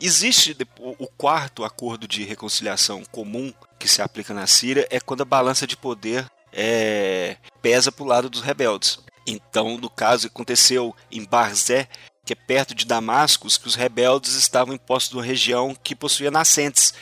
Existe 0.00 0.56
o 0.78 1.06
quarto 1.06 1.64
acordo 1.64 2.06
de 2.06 2.22
reconciliação 2.22 3.02
comum 3.10 3.52
que 3.78 3.88
se 3.88 4.02
aplica 4.02 4.34
na 4.34 4.46
Síria 4.46 4.86
é 4.90 5.00
quando 5.00 5.22
a 5.22 5.24
balança 5.24 5.66
de 5.66 5.76
poder 5.76 6.30
é, 6.52 7.36
pesa 7.62 7.90
para 7.90 8.04
o 8.04 8.06
lado 8.06 8.28
dos 8.28 8.42
rebeldes. 8.42 8.98
Então, 9.26 9.78
no 9.78 9.88
caso, 9.90 10.26
aconteceu 10.26 10.94
em 11.10 11.24
Barzé, 11.24 11.88
que 12.24 12.32
é 12.32 12.36
perto 12.36 12.74
de 12.74 12.84
Damasco, 12.84 13.48
que 13.48 13.66
os 13.66 13.74
rebeldes 13.74 14.34
estavam 14.34 14.74
em 14.74 14.78
posse 14.78 15.08
de 15.08 15.16
uma 15.16 15.24
região 15.24 15.74
que 15.82 15.94
possuía 15.94 16.30
nascentes 16.30 16.92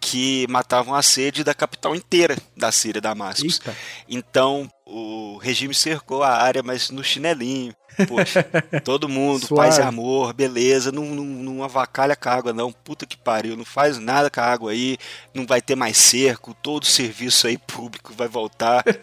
que 0.00 0.46
matavam 0.48 0.94
a 0.94 1.02
sede 1.02 1.42
da 1.42 1.54
capital 1.54 1.94
inteira 1.94 2.36
da 2.56 2.70
Síria, 2.70 3.00
Damascus. 3.00 3.60
Eita. 3.60 3.76
Então, 4.08 4.70
o 4.86 5.38
regime 5.38 5.74
cercou 5.74 6.22
a 6.22 6.30
área, 6.30 6.62
mas 6.62 6.90
no 6.90 7.02
chinelinho. 7.02 7.74
Poxa, 8.06 8.44
todo 8.84 9.08
mundo, 9.08 9.48
paz 9.48 9.78
e 9.78 9.82
amor, 9.82 10.32
beleza, 10.32 10.92
não, 10.92 11.04
não, 11.04 11.24
não 11.24 11.64
avacalha 11.64 12.14
com 12.14 12.28
a 12.28 12.32
água, 12.32 12.52
não. 12.52 12.72
Puta 12.72 13.04
que 13.04 13.16
pariu, 13.16 13.56
não 13.56 13.64
faz 13.64 13.98
nada 13.98 14.30
com 14.30 14.40
a 14.40 14.44
água 14.44 14.70
aí, 14.70 14.96
não 15.34 15.44
vai 15.44 15.60
ter 15.60 15.74
mais 15.74 15.98
cerco, 15.98 16.54
todo 16.62 16.84
o 16.84 16.86
serviço 16.86 17.46
aí 17.46 17.58
público 17.58 18.12
vai 18.16 18.28
voltar. 18.28 18.84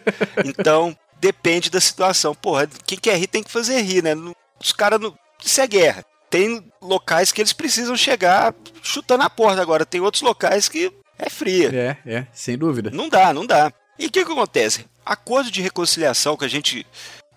Então, 0.44 0.96
depende 1.20 1.70
da 1.70 1.80
situação. 1.80 2.34
Porra, 2.34 2.68
quem 2.86 2.98
quer 2.98 3.16
rir 3.16 3.26
tem 3.26 3.42
que 3.42 3.50
fazer 3.50 3.80
rir, 3.82 4.02
né? 4.02 4.12
Os 4.60 4.72
caras 4.72 5.00
não. 5.00 5.16
Isso 5.44 5.60
é 5.60 5.66
guerra 5.66 6.04
tem 6.30 6.64
locais 6.80 7.32
que 7.32 7.40
eles 7.40 7.52
precisam 7.52 7.96
chegar 7.96 8.54
chutando 8.82 9.24
a 9.24 9.30
porta 9.30 9.60
agora. 9.60 9.86
Tem 9.86 10.00
outros 10.00 10.22
locais 10.22 10.68
que 10.68 10.92
é 11.18 11.30
fria. 11.30 11.70
É, 11.72 11.96
é, 12.10 12.26
sem 12.32 12.56
dúvida. 12.56 12.90
Não 12.90 13.08
dá, 13.08 13.32
não 13.32 13.46
dá. 13.46 13.72
E 13.98 14.06
o 14.06 14.10
que, 14.10 14.24
que 14.24 14.32
acontece? 14.32 14.86
Acordo 15.04 15.50
de 15.50 15.62
reconciliação 15.62 16.36
que 16.36 16.44
a 16.44 16.48
gente 16.48 16.86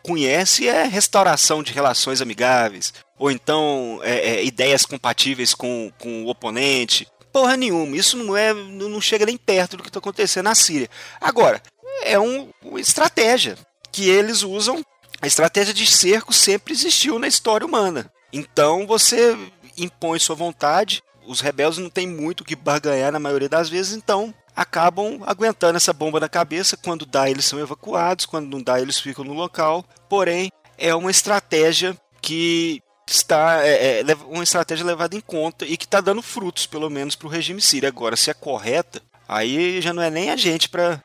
conhece 0.04 0.68
é 0.68 0.84
restauração 0.86 1.62
de 1.62 1.74
relações 1.74 2.22
amigáveis, 2.22 2.94
ou 3.18 3.30
então 3.30 4.00
é, 4.04 4.38
é, 4.38 4.46
ideias 4.46 4.86
compatíveis 4.86 5.54
com, 5.54 5.92
com 6.00 6.24
o 6.24 6.30
oponente. 6.30 7.08
Porra 7.32 7.56
nenhuma, 7.56 7.96
isso 7.96 8.18
não 8.18 8.36
é, 8.36 8.54
não 8.54 9.00
chega 9.00 9.26
nem 9.26 9.38
perto 9.38 9.78
do 9.78 9.84
que 9.84 9.90
está 9.90 10.00
acontecendo 10.00 10.46
na 10.46 10.56
Síria. 10.56 10.90
Agora, 11.22 11.62
é 12.02 12.20
um, 12.20 12.50
uma 12.64 12.80
estratégia 12.80 13.56
que 13.92 14.10
eles 14.10 14.42
usam. 14.42 14.84
A 15.22 15.28
estratégia 15.28 15.74
de 15.74 15.86
cerco 15.86 16.34
sempre 16.34 16.74
existiu 16.74 17.20
na 17.20 17.28
história 17.28 17.68
humana. 17.68 18.12
Então 18.32 18.86
você 18.86 19.38
impõe 19.78 20.20
sua 20.20 20.36
vontade, 20.36 21.04
os 21.26 21.42
rebeldes 21.42 21.80
não 21.80 21.90
têm 21.90 22.08
muito 22.08 22.42
o 22.42 22.46
que 22.46 22.56
barganhar 22.56 23.12
na 23.12 23.20
maioria 23.20 23.50
das 23.50 23.70
vezes, 23.70 23.94
então 23.96 24.34
acabam 24.56 25.22
aguentando 25.26 25.78
essa 25.78 25.94
bomba 25.94 26.20
na 26.20 26.28
cabeça. 26.28 26.76
Quando 26.76 27.06
dá, 27.06 27.30
eles 27.30 27.46
são 27.46 27.60
evacuados, 27.60 28.26
quando 28.26 28.50
não 28.50 28.62
dá, 28.62 28.82
eles 28.82 29.00
ficam 29.00 29.24
no 29.24 29.34
local. 29.34 29.86
Porém, 30.10 30.52
é 30.78 30.94
uma 30.94 31.12
estratégia 31.12 31.96
que 32.22 32.82
está 33.08 33.66
é, 33.66 34.02
é 34.02 34.06
uma 34.28 34.44
estratégia 34.44 34.86
levada 34.86 35.16
em 35.16 35.22
conta 35.22 35.66
e 35.66 35.78
que 35.78 35.86
está 35.86 36.02
dando 36.02 36.22
frutos, 36.22 36.66
pelo 36.66 36.90
menos, 36.90 37.16
para 37.16 37.28
o 37.28 37.32
regime 37.32 37.62
sírio. 37.62 37.88
Agora, 37.88 38.16
se 38.16 38.30
é 38.30 38.34
correta, 38.34 39.02
aí 39.28 39.82
já 39.82 39.94
não 39.94 40.02
é 40.02 40.10
nem 40.10 40.30
a 40.30 40.36
gente 40.36 40.68
para 40.68 41.02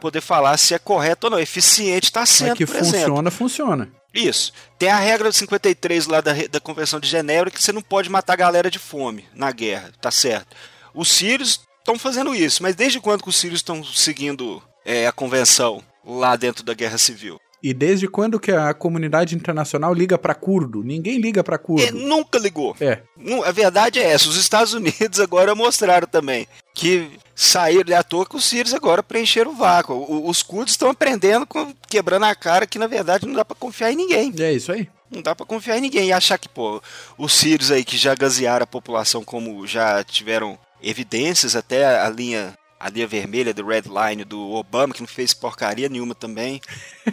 poder 0.00 0.20
falar 0.20 0.56
se 0.56 0.74
é 0.74 0.78
correto 0.78 1.28
ou 1.28 1.30
não. 1.30 1.38
Eficiente 1.38 2.04
está 2.04 2.26
sendo, 2.26 2.50
Mas 2.50 2.58
que 2.58 2.66
funciona, 2.66 3.04
exemplo. 3.06 3.30
funciona. 3.30 3.88
Isso. 4.12 4.52
Tem 4.78 4.90
a 4.90 4.98
regra 4.98 5.30
53 5.30 6.06
lá 6.06 6.20
da, 6.20 6.32
da 6.50 6.60
Convenção 6.60 6.98
de 6.98 7.08
Genebra 7.08 7.50
que 7.50 7.62
você 7.62 7.72
não 7.72 7.82
pode 7.82 8.08
matar 8.08 8.32
a 8.32 8.36
galera 8.36 8.70
de 8.70 8.78
fome 8.78 9.26
na 9.34 9.52
guerra, 9.52 9.92
tá 10.00 10.10
certo? 10.10 10.56
Os 10.94 11.08
sírios 11.08 11.60
estão 11.78 11.98
fazendo 11.98 12.34
isso, 12.34 12.62
mas 12.62 12.74
desde 12.74 13.00
quando 13.00 13.22
que 13.22 13.28
os 13.28 13.36
sírios 13.36 13.60
estão 13.60 13.84
seguindo 13.84 14.62
é, 14.84 15.06
a 15.06 15.12
convenção 15.12 15.82
lá 16.04 16.36
dentro 16.36 16.64
da 16.64 16.74
guerra 16.74 16.98
civil? 16.98 17.38
E 17.62 17.74
desde 17.74 18.06
quando 18.06 18.38
que 18.38 18.52
a 18.52 18.72
comunidade 18.72 19.34
internacional 19.34 19.92
liga 19.92 20.16
para 20.16 20.34
curdo? 20.34 20.82
Ninguém 20.82 21.18
liga 21.18 21.42
para 21.42 21.58
curdo. 21.58 21.84
É, 21.84 21.90
nunca 21.90 22.38
ligou. 22.38 22.76
É. 22.80 23.02
A 23.44 23.50
verdade 23.50 23.98
é 23.98 24.12
essa. 24.12 24.28
Os 24.28 24.36
Estados 24.36 24.74
Unidos 24.74 25.18
agora 25.20 25.54
mostraram 25.54 26.06
também 26.06 26.46
que 26.72 27.10
saíram 27.34 27.96
à 27.96 28.02
toa 28.04 28.24
que 28.24 28.36
os 28.36 28.44
sírios 28.44 28.72
agora 28.72 29.02
preencheram 29.02 29.50
o 29.50 29.56
vácuo. 29.56 30.28
Os 30.28 30.42
curdos 30.42 30.72
estão 30.72 30.90
aprendendo, 30.90 31.46
quebrando 31.88 32.24
a 32.24 32.34
cara 32.34 32.66
que 32.66 32.78
na 32.78 32.86
verdade 32.86 33.26
não 33.26 33.34
dá 33.34 33.44
para 33.44 33.56
confiar 33.56 33.92
em 33.92 33.96
ninguém. 33.96 34.32
É 34.38 34.52
isso 34.52 34.70
aí. 34.70 34.88
Não 35.10 35.22
dá 35.22 35.34
para 35.34 35.46
confiar 35.46 35.78
em 35.78 35.80
ninguém 35.80 36.08
e 36.08 36.12
achar 36.12 36.38
que, 36.38 36.48
pô, 36.48 36.80
os 37.16 37.32
sírios 37.32 37.70
aí 37.72 37.84
que 37.84 37.96
já 37.96 38.14
gazearam 38.14 38.64
a 38.64 38.66
população 38.66 39.24
como 39.24 39.66
já 39.66 40.04
tiveram 40.04 40.58
evidências 40.82 41.56
até 41.56 42.00
a 42.00 42.08
linha 42.08 42.56
a 42.78 42.88
linha 42.88 43.06
vermelha 43.06 43.52
do 43.52 43.66
Red 43.66 43.82
Line 43.82 44.24
do 44.24 44.52
Obama, 44.52 44.94
que 44.94 45.00
não 45.00 45.08
fez 45.08 45.34
porcaria 45.34 45.88
nenhuma 45.88 46.14
também, 46.14 46.60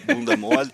bunda 0.05 0.37
mole. 0.37 0.69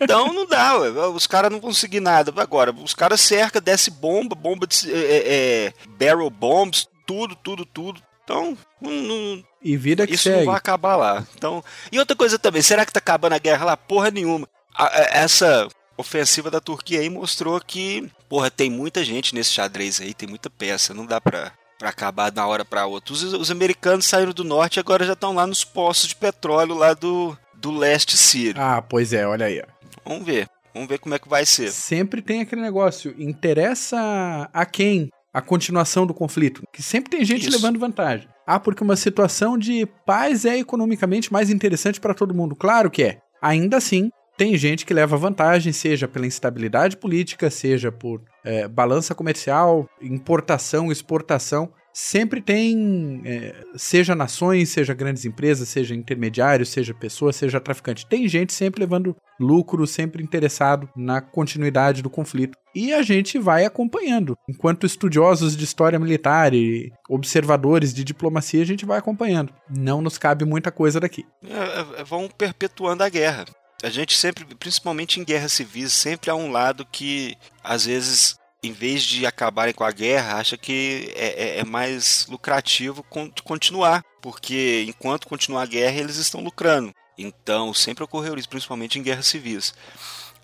Então 0.00 0.32
não 0.32 0.46
dá, 0.46 0.78
ué. 0.78 0.90
os 1.08 1.26
caras 1.26 1.50
não 1.50 1.60
vão 1.60 1.70
conseguir 1.70 2.00
nada. 2.00 2.32
Agora, 2.36 2.72
os 2.72 2.94
caras 2.94 3.20
cercam, 3.20 3.60
desce 3.60 3.90
bomba, 3.90 4.34
bomba 4.34 4.66
de 4.66 4.92
é, 4.92 5.22
é, 5.26 5.72
barrel 5.98 6.30
bombs, 6.30 6.88
tudo, 7.04 7.34
tudo, 7.34 7.64
tudo. 7.64 8.02
Então, 8.22 8.56
não, 8.80 8.90
não, 8.90 9.44
e 9.62 9.76
vida 9.76 10.06
que 10.06 10.14
isso 10.14 10.24
segue. 10.24 10.38
não 10.38 10.46
vai 10.46 10.56
acabar 10.56 10.96
lá. 10.96 11.26
Então, 11.36 11.62
e 11.90 11.98
outra 11.98 12.16
coisa 12.16 12.38
também, 12.38 12.62
será 12.62 12.84
que 12.84 12.92
tá 12.92 12.98
acabando 12.98 13.34
a 13.34 13.38
guerra 13.38 13.64
lá? 13.64 13.76
Porra 13.76 14.10
nenhuma. 14.10 14.48
A, 14.74 14.86
a, 14.86 15.00
essa 15.12 15.68
ofensiva 15.96 16.50
da 16.50 16.60
Turquia 16.60 17.00
aí 17.00 17.08
mostrou 17.08 17.60
que, 17.60 18.10
porra, 18.28 18.50
tem 18.50 18.68
muita 18.68 19.04
gente 19.04 19.34
nesse 19.34 19.52
xadrez 19.52 20.00
aí, 20.00 20.12
tem 20.12 20.28
muita 20.28 20.50
peça, 20.50 20.92
não 20.92 21.06
dá 21.06 21.20
pra 21.20 21.52
para 21.78 21.90
acabar 21.90 22.30
de 22.30 22.38
uma 22.38 22.46
hora 22.46 22.64
para 22.64 22.86
outra. 22.86 23.12
Os, 23.12 23.22
os, 23.22 23.50
americanos 23.50 24.06
saíram 24.06 24.32
do 24.32 24.44
norte 24.44 24.76
e 24.76 24.80
agora 24.80 25.04
já 25.04 25.12
estão 25.12 25.34
lá 25.34 25.46
nos 25.46 25.64
poços 25.64 26.08
de 26.08 26.16
petróleo 26.16 26.74
lá 26.74 26.94
do, 26.94 27.36
do 27.54 27.70
leste 27.70 28.16
sírio. 28.16 28.60
Ah, 28.60 28.82
pois 28.82 29.12
é, 29.12 29.26
olha 29.26 29.46
aí. 29.46 29.62
Vamos 30.04 30.24
ver. 30.24 30.48
Vamos 30.72 30.88
ver 30.88 30.98
como 30.98 31.14
é 31.14 31.18
que 31.18 31.28
vai 31.28 31.46
ser. 31.46 31.70
Sempre 31.70 32.20
tem 32.20 32.42
aquele 32.42 32.60
negócio. 32.60 33.14
Interessa 33.18 34.48
a 34.52 34.66
quem 34.66 35.10
a 35.32 35.42
continuação 35.42 36.06
do 36.06 36.14
conflito, 36.14 36.62
que 36.72 36.82
sempre 36.82 37.10
tem 37.10 37.22
gente 37.22 37.42
Isso. 37.42 37.56
levando 37.56 37.78
vantagem. 37.78 38.26
Ah, 38.46 38.58
porque 38.58 38.82
uma 38.82 38.96
situação 38.96 39.58
de 39.58 39.84
paz 40.06 40.46
é 40.46 40.56
economicamente 40.56 41.30
mais 41.30 41.50
interessante 41.50 42.00
para 42.00 42.14
todo 42.14 42.34
mundo. 42.34 42.56
Claro 42.56 42.90
que 42.90 43.02
é. 43.02 43.18
Ainda 43.42 43.76
assim, 43.76 44.10
tem 44.36 44.56
gente 44.56 44.84
que 44.84 44.94
leva 44.94 45.16
vantagem, 45.16 45.72
seja 45.72 46.06
pela 46.06 46.26
instabilidade 46.26 46.96
política, 46.96 47.50
seja 47.50 47.90
por 47.90 48.22
é, 48.44 48.68
balança 48.68 49.14
comercial, 49.14 49.88
importação, 50.00 50.92
exportação 50.92 51.72
sempre 51.96 52.42
tem, 52.42 53.22
é, 53.24 53.54
seja 53.74 54.14
nações, 54.14 54.68
seja 54.68 54.92
grandes 54.92 55.24
empresas, 55.24 55.66
seja 55.66 55.94
intermediários, 55.94 56.68
seja 56.68 56.92
pessoas, 56.92 57.36
seja 57.36 57.58
traficante, 57.58 58.04
tem 58.06 58.28
gente 58.28 58.52
sempre 58.52 58.80
levando 58.80 59.16
lucro, 59.40 59.86
sempre 59.86 60.22
interessado 60.22 60.90
na 60.94 61.22
continuidade 61.22 62.02
do 62.02 62.10
conflito. 62.10 62.58
E 62.74 62.92
a 62.92 63.00
gente 63.00 63.38
vai 63.38 63.64
acompanhando. 63.64 64.36
Enquanto 64.46 64.84
estudiosos 64.84 65.56
de 65.56 65.64
história 65.64 65.98
militar 65.98 66.52
e 66.52 66.92
observadores 67.08 67.94
de 67.94 68.04
diplomacia, 68.04 68.60
a 68.60 68.66
gente 68.66 68.84
vai 68.84 68.98
acompanhando. 68.98 69.54
Não 69.74 70.02
nos 70.02 70.18
cabe 70.18 70.44
muita 70.44 70.70
coisa 70.70 71.00
daqui. 71.00 71.24
É, 71.42 72.00
é, 72.00 72.04
vão 72.04 72.28
perpetuando 72.28 73.02
a 73.04 73.08
guerra. 73.08 73.46
A 73.86 73.88
gente 73.88 74.16
sempre, 74.16 74.44
principalmente 74.56 75.20
em 75.20 75.24
guerras 75.24 75.52
civis, 75.52 75.92
sempre 75.92 76.28
há 76.28 76.34
um 76.34 76.50
lado 76.50 76.84
que 76.84 77.38
às 77.62 77.86
vezes 77.86 78.36
em 78.60 78.72
vez 78.72 79.04
de 79.04 79.24
acabarem 79.24 79.72
com 79.72 79.84
a 79.84 79.92
guerra, 79.92 80.38
acha 80.38 80.56
que 80.56 81.12
é, 81.14 81.58
é, 81.58 81.58
é 81.60 81.64
mais 81.64 82.26
lucrativo 82.28 83.06
continuar, 83.44 84.02
porque 84.20 84.84
enquanto 84.88 85.28
continuar 85.28 85.62
a 85.62 85.66
guerra, 85.66 86.00
eles 86.00 86.16
estão 86.16 86.40
lucrando. 86.40 86.92
Então, 87.16 87.72
sempre 87.72 88.02
ocorreu 88.02 88.36
isso, 88.36 88.48
principalmente 88.48 88.98
em 88.98 89.04
guerras 89.04 89.28
civis. 89.28 89.72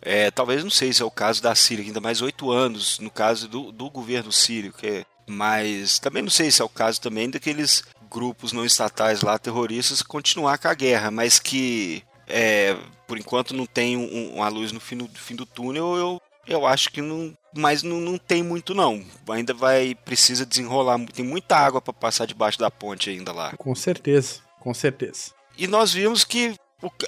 É, 0.01 0.31
talvez 0.31 0.63
não 0.63 0.71
sei 0.71 0.93
se 0.93 1.03
é 1.03 1.05
o 1.05 1.11
caso 1.11 1.43
da 1.43 1.53
Síria, 1.57 1.85
ainda 1.85 2.01
mais 2.01 2.23
oito 2.23 2.49
anos, 2.49 3.01
no 3.01 3.11
caso 3.11 3.49
do, 3.49 3.73
do 3.73 3.91
governo 3.91 4.31
sírio, 4.31 4.73
que 4.73 4.87
é, 4.87 5.05
mas 5.27 5.99
também 5.99 6.23
não 6.23 6.31
sei 6.31 6.49
se 6.53 6.63
é 6.63 6.65
o 6.65 6.69
caso 6.69 7.01
também 7.01 7.29
daqueles 7.29 7.83
grupos 8.09 8.53
não 8.53 8.65
estatais 8.65 9.21
lá, 9.21 9.37
terroristas, 9.37 10.01
continuar 10.01 10.59
com 10.59 10.69
a 10.69 10.75
guerra, 10.75 11.11
mas 11.11 11.41
que 11.41 12.05
é, 12.27 12.77
por 13.07 13.19
enquanto 13.19 13.55
não 13.55 13.67
tem 13.67 13.97
um, 13.97 14.35
uma 14.37 14.49
luz 14.49 14.73
no 14.73 14.81
fim 14.81 14.97
do, 14.97 15.09
fim 15.09 15.35
do 15.35 15.47
túnel, 15.47 15.97
eu, 15.97 16.23
eu 16.47 16.67
acho 16.67 16.91
que 16.91 17.01
não, 17.01 17.37
mas 17.55 17.83
não, 17.83 18.01
não 18.01 18.19
tem 18.19 18.43
muito 18.43 18.75
não. 18.75 19.05
Ainda 19.29 19.53
vai 19.55 19.95
precisa 19.95 20.47
desenrolar, 20.47 20.99
tem 21.13 21.25
muita 21.25 21.57
água 21.57 21.81
para 21.81 21.93
passar 21.93 22.27
debaixo 22.27 22.59
da 22.59 22.71
ponte 22.71 23.11
ainda 23.11 23.33
lá. 23.33 23.53
Com 23.57 23.75
certeza, 23.75 24.41
com 24.61 24.73
certeza. 24.73 25.33
E 25.57 25.67
nós 25.67 25.93
vimos 25.93 26.25
que 26.25 26.55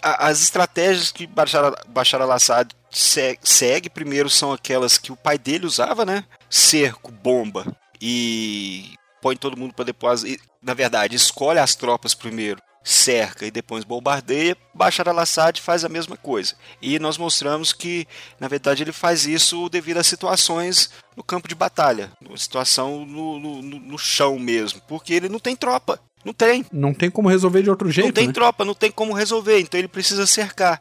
as 0.03 0.43
estratégias 0.43 1.11
que 1.11 1.27
Bashar, 1.27 1.73
Bashar 1.89 2.23
al-Assad 2.23 2.71
segue 2.91 3.91
primeiro 3.91 4.31
são 4.31 4.53
aquelas 4.53 4.99
que 4.99 5.11
o 5.11 5.17
pai 5.17 5.37
dele 5.37 5.67
usava, 5.67 6.05
né? 6.05 6.25
Cerco, 6.49 7.11
bomba 7.11 7.75
e 8.01 8.95
põe 9.21 9.37
todo 9.37 9.57
mundo 9.57 9.75
para 9.75 9.87
depois. 9.87 10.23
Na 10.63 10.75
verdade, 10.75 11.17
escolhe 11.17 11.59
as 11.59 11.75
tropas 11.75 12.15
primeiro 12.15 12.61
cerca 12.85 13.47
e 13.47 13.51
depois 13.51 13.83
bombardeia, 13.83 14.55
Bashar 14.75 15.09
al-Assad 15.09 15.61
faz 15.61 15.85
a 15.85 15.89
mesma 15.89 16.19
coisa. 16.19 16.55
E 16.83 16.99
nós 16.99 17.17
mostramos 17.17 17.73
que, 17.73 18.07
na 18.39 18.47
verdade, 18.47 18.83
ele 18.83 18.93
faz 18.93 19.25
isso 19.25 19.71
devido 19.71 19.97
a 19.97 20.05
situações 20.05 20.91
no 21.17 21.23
campo 21.23 21.49
de 21.49 21.55
batalha, 21.55 22.13
situação 22.37 23.07
no, 23.07 23.41
no, 23.41 23.63
no 23.63 23.99
chão 23.99 24.39
mesmo, 24.39 24.83
porque 24.87 25.15
ele 25.15 25.31
não 25.31 25.39
tem 25.39 25.57
tropa. 25.57 25.99
Não 26.23 26.33
tem. 26.33 26.65
Não 26.73 26.95
tem 26.95 27.11
como 27.11 27.29
resolver 27.29 27.63
de 27.63 27.71
outro 27.71 27.91
jeito. 27.91 28.07
Não 28.07 28.13
tem 28.13 28.27
né? 28.27 28.33
tropa, 28.33 28.65
não 28.65 28.75
tem 28.75 28.91
como 28.91 29.13
resolver, 29.13 29.61
então 29.61 29.79
ele 29.79 29.89
precisa 29.89 30.27
cercar 30.27 30.81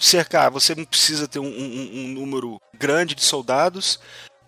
cercar, 0.00 0.50
você 0.50 0.74
não 0.74 0.84
precisa 0.84 1.28
ter 1.28 1.38
um, 1.38 1.44
um, 1.44 1.90
um, 1.92 2.08
número 2.08 2.58
grande 2.78 3.14
de 3.14 3.22
soldados, 3.22 4.00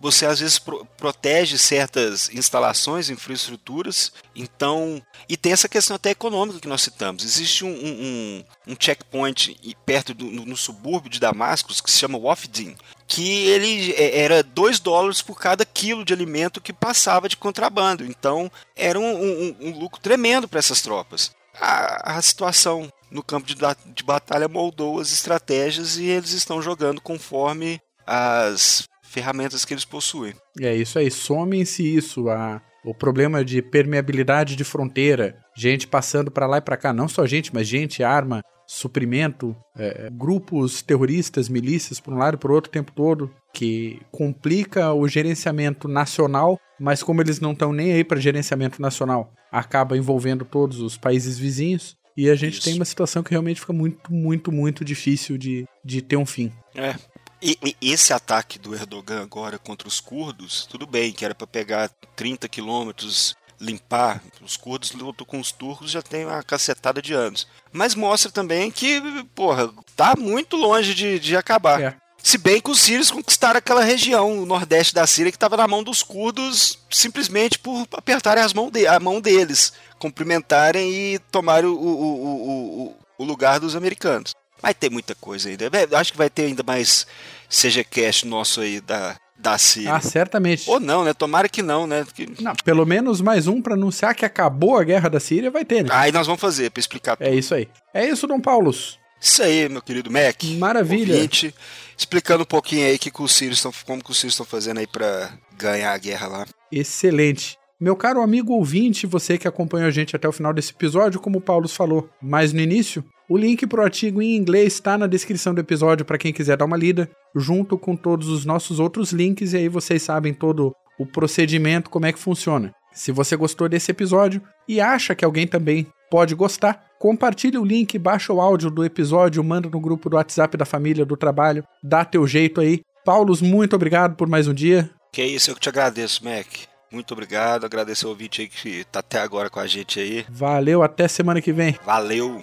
você 0.03 0.27
às 0.27 0.41
vezes 0.41 0.59
pro 0.59 0.85
protege 0.99 1.57
certas 1.57 2.29
instalações, 2.31 3.09
infraestruturas, 3.09 4.13
então. 4.35 5.01
E 5.29 5.37
tem 5.37 5.53
essa 5.53 5.69
questão 5.69 5.95
até 5.95 6.11
econômica 6.11 6.59
que 6.59 6.69
nós 6.69 6.83
citamos. 6.83 7.25
Existe 7.25 7.65
um, 7.65 7.71
um, 7.71 8.45
um 8.67 8.77
checkpoint 8.79 9.57
perto 9.87 10.13
do, 10.13 10.25
no, 10.25 10.45
no, 10.45 10.57
subúrbio 10.57 11.09
de 11.09 11.21
Damascus 11.21 11.81
que 11.81 11.91
se 11.91 11.99
chama 11.99 12.19
Wafdin, 12.19 12.77
que 13.07 13.47
ele 13.47 13.93
é, 13.93 14.21
era 14.21 14.43
2 14.43 14.81
dólares 14.81 15.23
por 15.23 15.39
cada 15.39 15.65
quilo 15.65 16.05
de 16.05 16.13
alimento 16.13 16.61
que 16.61 16.73
passava 16.73 17.29
de 17.29 17.37
contrabando. 17.37 18.05
Então 18.05 18.51
era 18.75 18.99
um, 18.99 19.57
um 19.61 19.79
lucro 19.79 20.01
tremendo 20.01 20.49
para 20.49 20.59
essas 20.59 20.83
tropas. 20.83 21.31
A, 21.61 22.17
a 22.17 22.23
situação 22.23 22.93
no 23.09 23.23
campo 23.23 23.47
de, 23.47 23.55
de, 23.55 24.03
batalha 24.03 24.49
moldou 24.49 24.99
as 24.99 25.13
estratégias 25.13 25.97
e 25.97 26.07
eles 26.07 26.33
estão 26.33 26.61
jogando 26.61 27.01
conforme 27.01 27.81
as 28.07 28.89
ferramentas 29.13 29.65
que 29.65 29.75
eles 29.75 29.85
possuem. 29.85 30.35
É 30.59 30.75
isso 30.75 30.99
aí, 30.99 31.11
somem-se 31.11 31.83
isso, 31.83 32.31
a, 32.31 32.63
o 32.85 32.95
problema 32.95 33.45
de 33.45 33.61
permeabilidade 33.61 34.57
de 34.57 34.65
fronteira, 34.65 35.37
gente 35.55 35.87
passando 35.87 36.31
para 36.31 36.47
lá 36.47 36.59
e 36.59 36.63
para 36.63 36.77
cá, 36.77 36.93
não 36.93 37.07
só 37.07 37.27
gente, 37.27 37.53
mas 37.53 37.69
gente, 37.69 38.03
arma, 38.03 38.43
suprimento, 38.67 39.55
é, 39.77 40.09
grupos 40.11 40.81
terroristas, 40.81 41.49
milícias 41.49 42.01
por 42.01 42.15
um 42.15 42.19
lado 42.19 42.37
e 42.37 42.39
por 42.39 42.51
outro 42.51 42.71
o 42.71 42.73
tempo 42.73 42.91
todo, 42.93 43.31
que 43.53 44.01
complica 44.11 44.93
o 44.95 45.07
gerenciamento 45.07 45.87
nacional, 45.87 46.59
mas 46.81 47.03
como 47.03 47.21
eles 47.21 47.39
não 47.39 47.53
estão 47.53 47.71
nem 47.71 47.93
aí 47.93 48.03
para 48.03 48.19
gerenciamento 48.19 48.81
nacional, 48.81 49.31
acaba 49.51 49.97
envolvendo 49.97 50.45
todos 50.45 50.81
os 50.81 50.97
países 50.97 51.39
vizinhos. 51.39 51.97
E 52.17 52.29
a 52.29 52.35
gente 52.35 52.55
Isso. 52.55 52.65
tem 52.65 52.75
uma 52.75 52.85
situação 52.85 53.23
que 53.23 53.31
realmente 53.31 53.61
fica 53.61 53.73
muito, 53.73 54.13
muito, 54.13 54.53
muito 54.53 54.85
difícil 54.85 55.39
de, 55.39 55.67
de 55.83 56.03
ter 56.03 56.17
um 56.17 56.27
fim. 56.27 56.53
É, 56.75 56.95
e, 57.43 57.59
e, 57.81 57.93
esse 57.93 58.13
ataque 58.13 58.59
do 58.59 58.75
Erdogan 58.75 59.21
agora 59.21 59.59
contra 59.59 59.89
os 59.89 60.01
curdos, 60.01 60.65
tudo 60.71 60.87
bem, 60.87 61.13
que 61.13 61.25
era 61.25 61.35
para 61.35 61.47
pegar 61.47 61.91
30 62.15 62.49
quilômetros, 62.49 63.35
limpar. 63.61 64.23
Os 64.41 64.57
curdos 64.57 64.93
lutam 64.93 65.27
com 65.27 65.41
os 65.41 65.51
turcos 65.51 65.91
já 65.91 66.01
tem 66.01 66.25
uma 66.25 66.43
cacetada 66.43 67.03
de 67.03 67.13
anos. 67.13 67.47
Mas 67.73 67.95
mostra 67.95 68.31
também 68.31 68.71
que, 68.71 69.01
porra, 69.35 69.73
tá 69.97 70.15
muito 70.17 70.57
longe 70.57 70.95
de, 70.95 71.19
de 71.19 71.37
acabar. 71.37 71.81
É. 71.81 71.97
Se 72.23 72.39
bem 72.39 72.61
que 72.61 72.71
os 72.71 72.81
sírios 72.81 73.11
conquistaram 73.11 73.59
aquela 73.59 73.83
região, 73.83 74.41
o 74.41 74.47
nordeste 74.47 74.95
da 74.95 75.07
Síria, 75.07 75.33
que 75.33 75.37
estava 75.37 75.57
na 75.57 75.67
mão 75.67 75.83
dos 75.83 76.05
curdos 76.05 76.79
simplesmente 76.89 77.59
por 77.59 77.89
apertarem 77.93 78.45
as 78.45 78.53
mão 78.53 78.71
de, 78.71 78.87
a 78.87 79.01
mão 79.01 79.21
deles, 79.21 79.73
cumprimentarem 79.99 80.93
e 80.93 81.19
tomarem 81.19 81.69
o, 81.69 81.75
o, 81.75 82.87
o, 82.87 82.97
o 83.19 83.25
lugar 83.25 83.59
dos 83.59 83.75
americanos. 83.75 84.33
Vai 84.63 84.73
ter 84.73 84.91
muita 84.91 85.15
coisa 85.15 85.49
ainda. 85.49 85.69
Acho 85.99 86.13
que 86.13 86.19
vai 86.19 86.31
ter 86.31 86.45
ainda 86.45 86.63
mais 86.63 87.07
seja 87.49 87.83
cast 87.83 88.27
nosso 88.27 88.61
aí 88.61 88.81
da, 88.81 89.17
da 89.37 89.59
Síria. 89.59 89.95
Ah, 89.95 90.01
certamente. 90.01 90.71
Ou 90.71 90.79
não, 90.79 91.05
né? 91.05 91.13
Tomara 91.13 91.49
que 91.49 91.63
não, 91.63 91.87
né? 91.87 92.07
Não, 92.41 92.55
pelo 92.65 92.87
menos 92.87 93.21
mais 93.21 93.49
um 93.49 93.61
para 93.61 93.75
anunciar 93.75 94.15
que 94.15 94.25
acabou 94.25 94.79
a 94.79 94.85
guerra 94.85 95.11
da 95.11 95.19
Síria 95.19 95.51
vai 95.51 95.65
ter, 95.65 95.83
né? 95.83 95.91
Aí 95.93 96.13
nós 96.13 96.27
vamos 96.27 96.41
fazer, 96.41 96.71
para 96.71 96.81
explicar 96.81 97.13
é 97.15 97.17
tudo. 97.17 97.27
É 97.27 97.35
isso 97.35 97.55
aí. 97.55 97.69
É 97.93 98.09
isso, 98.09 98.27
Dom 98.27 98.41
Paulos. 98.41 98.99
Isso 99.21 99.43
aí, 99.43 99.69
meu 99.69 99.83
querido 99.83 100.11
Mac. 100.11 100.43
Maravilha. 100.59 101.15
Ouvinte, 101.15 101.55
explicando 101.97 102.43
um 102.43 102.47
pouquinho 102.47 102.87
aí 102.87 102.99
que, 102.99 103.11
que 103.11 103.23
os 103.23 103.33
sírios 103.33 103.59
estão, 103.59 103.73
como 103.85 104.03
que 104.03 104.11
os 104.11 104.17
sírios 104.17 104.35
estão 104.35 104.47
fazendo 104.47 104.79
aí 104.79 104.87
para 104.87 105.33
ganhar 105.57 105.93
a 105.93 105.99
guerra 105.99 106.27
lá. 106.27 106.47
Excelente. 106.71 107.57
Meu 107.81 107.97
caro 107.97 108.23
amigo 108.23 108.53
ouvinte, 108.53 109.07
você 109.07 109.37
que 109.37 109.49
acompanhou 109.49 109.89
a 109.89 109.91
gente 109.91 110.15
até 110.15 110.29
o 110.29 110.33
final 110.33 110.53
desse 110.53 110.71
episódio, 110.71 111.21
como 111.21 111.39
o 111.39 111.41
Paulo 111.41 111.69
falou, 111.69 112.09
mas 112.21 112.53
no 112.53 112.61
início, 112.61 113.05
o 113.29 113.37
link 113.37 113.67
para 113.67 113.81
o 113.81 113.85
artigo 113.85 114.21
em 114.21 114.37
inglês 114.37 114.75
está 114.75 114.99
na 114.99 115.07
descrição 115.07 115.55
do 115.55 115.61
episódio 115.61 116.05
para 116.05 116.19
quem 116.19 116.33
quiser 116.33 116.57
dar 116.57 116.65
uma 116.65 116.77
lida, 116.77 117.09
junto 117.35 117.79
com 117.79 117.97
todos 117.97 118.29
os 118.29 118.45
nossos 118.45 118.79
outros 118.79 119.13
links, 119.13 119.53
e 119.53 119.57
aí 119.57 119.69
vocês 119.69 120.03
sabem 120.03 120.35
todo 120.35 120.75
o 120.99 121.07
procedimento, 121.07 121.91
como 121.91 122.07
é 122.07 122.13
que 122.13 122.19
funciona. 122.19 122.75
Se 122.93 123.11
você 123.11 123.37
gostou 123.37 123.69
desse 123.69 123.91
episódio 123.91 124.43
e 124.69 124.81
acha 124.81 125.15
que 125.15 125.25
alguém 125.25 125.47
também 125.47 125.87
pode 126.11 126.35
gostar, 126.35 126.85
compartilhe 126.99 127.57
o 127.57 127.65
link, 127.65 127.99
baixa 127.99 128.33
o 128.33 128.41
áudio 128.41 128.71
do 128.71 128.85
episódio, 128.85 129.43
manda 129.43 129.69
no 129.69 129.81
grupo 129.81 130.11
do 130.11 130.17
WhatsApp 130.17 130.57
da 130.57 130.67
família, 130.67 131.07
do 131.07 131.17
trabalho, 131.17 131.65
dá 131.83 132.05
teu 132.05 132.27
jeito 132.27 132.61
aí. 132.61 132.83
Paulos, 133.05 133.41
muito 133.41 133.75
obrigado 133.75 134.15
por 134.15 134.29
mais 134.29 134.47
um 134.47 134.55
dia. 134.55 134.91
Que 135.11 135.23
é 135.23 135.27
isso, 135.27 135.51
eu 135.51 135.55
que 135.55 135.61
te 135.61 135.69
agradeço, 135.69 136.23
Mac. 136.25 136.47
Muito 136.91 137.13
obrigado, 137.13 137.65
agradecer 137.65 138.05
o 138.05 138.11
ouvinte 138.11 138.43
aí 138.43 138.49
que 138.49 138.85
tá 138.85 139.01
até 139.01 139.19
agora 139.19 139.49
com 139.49 139.59
a 139.59 139.67
gente 139.67 139.99
aí. 139.99 140.27
Valeu, 140.29 140.83
até 140.83 141.09
semana 141.09 141.41
que 141.41 141.53
vem. 141.53 141.79
Valeu. 141.85 142.43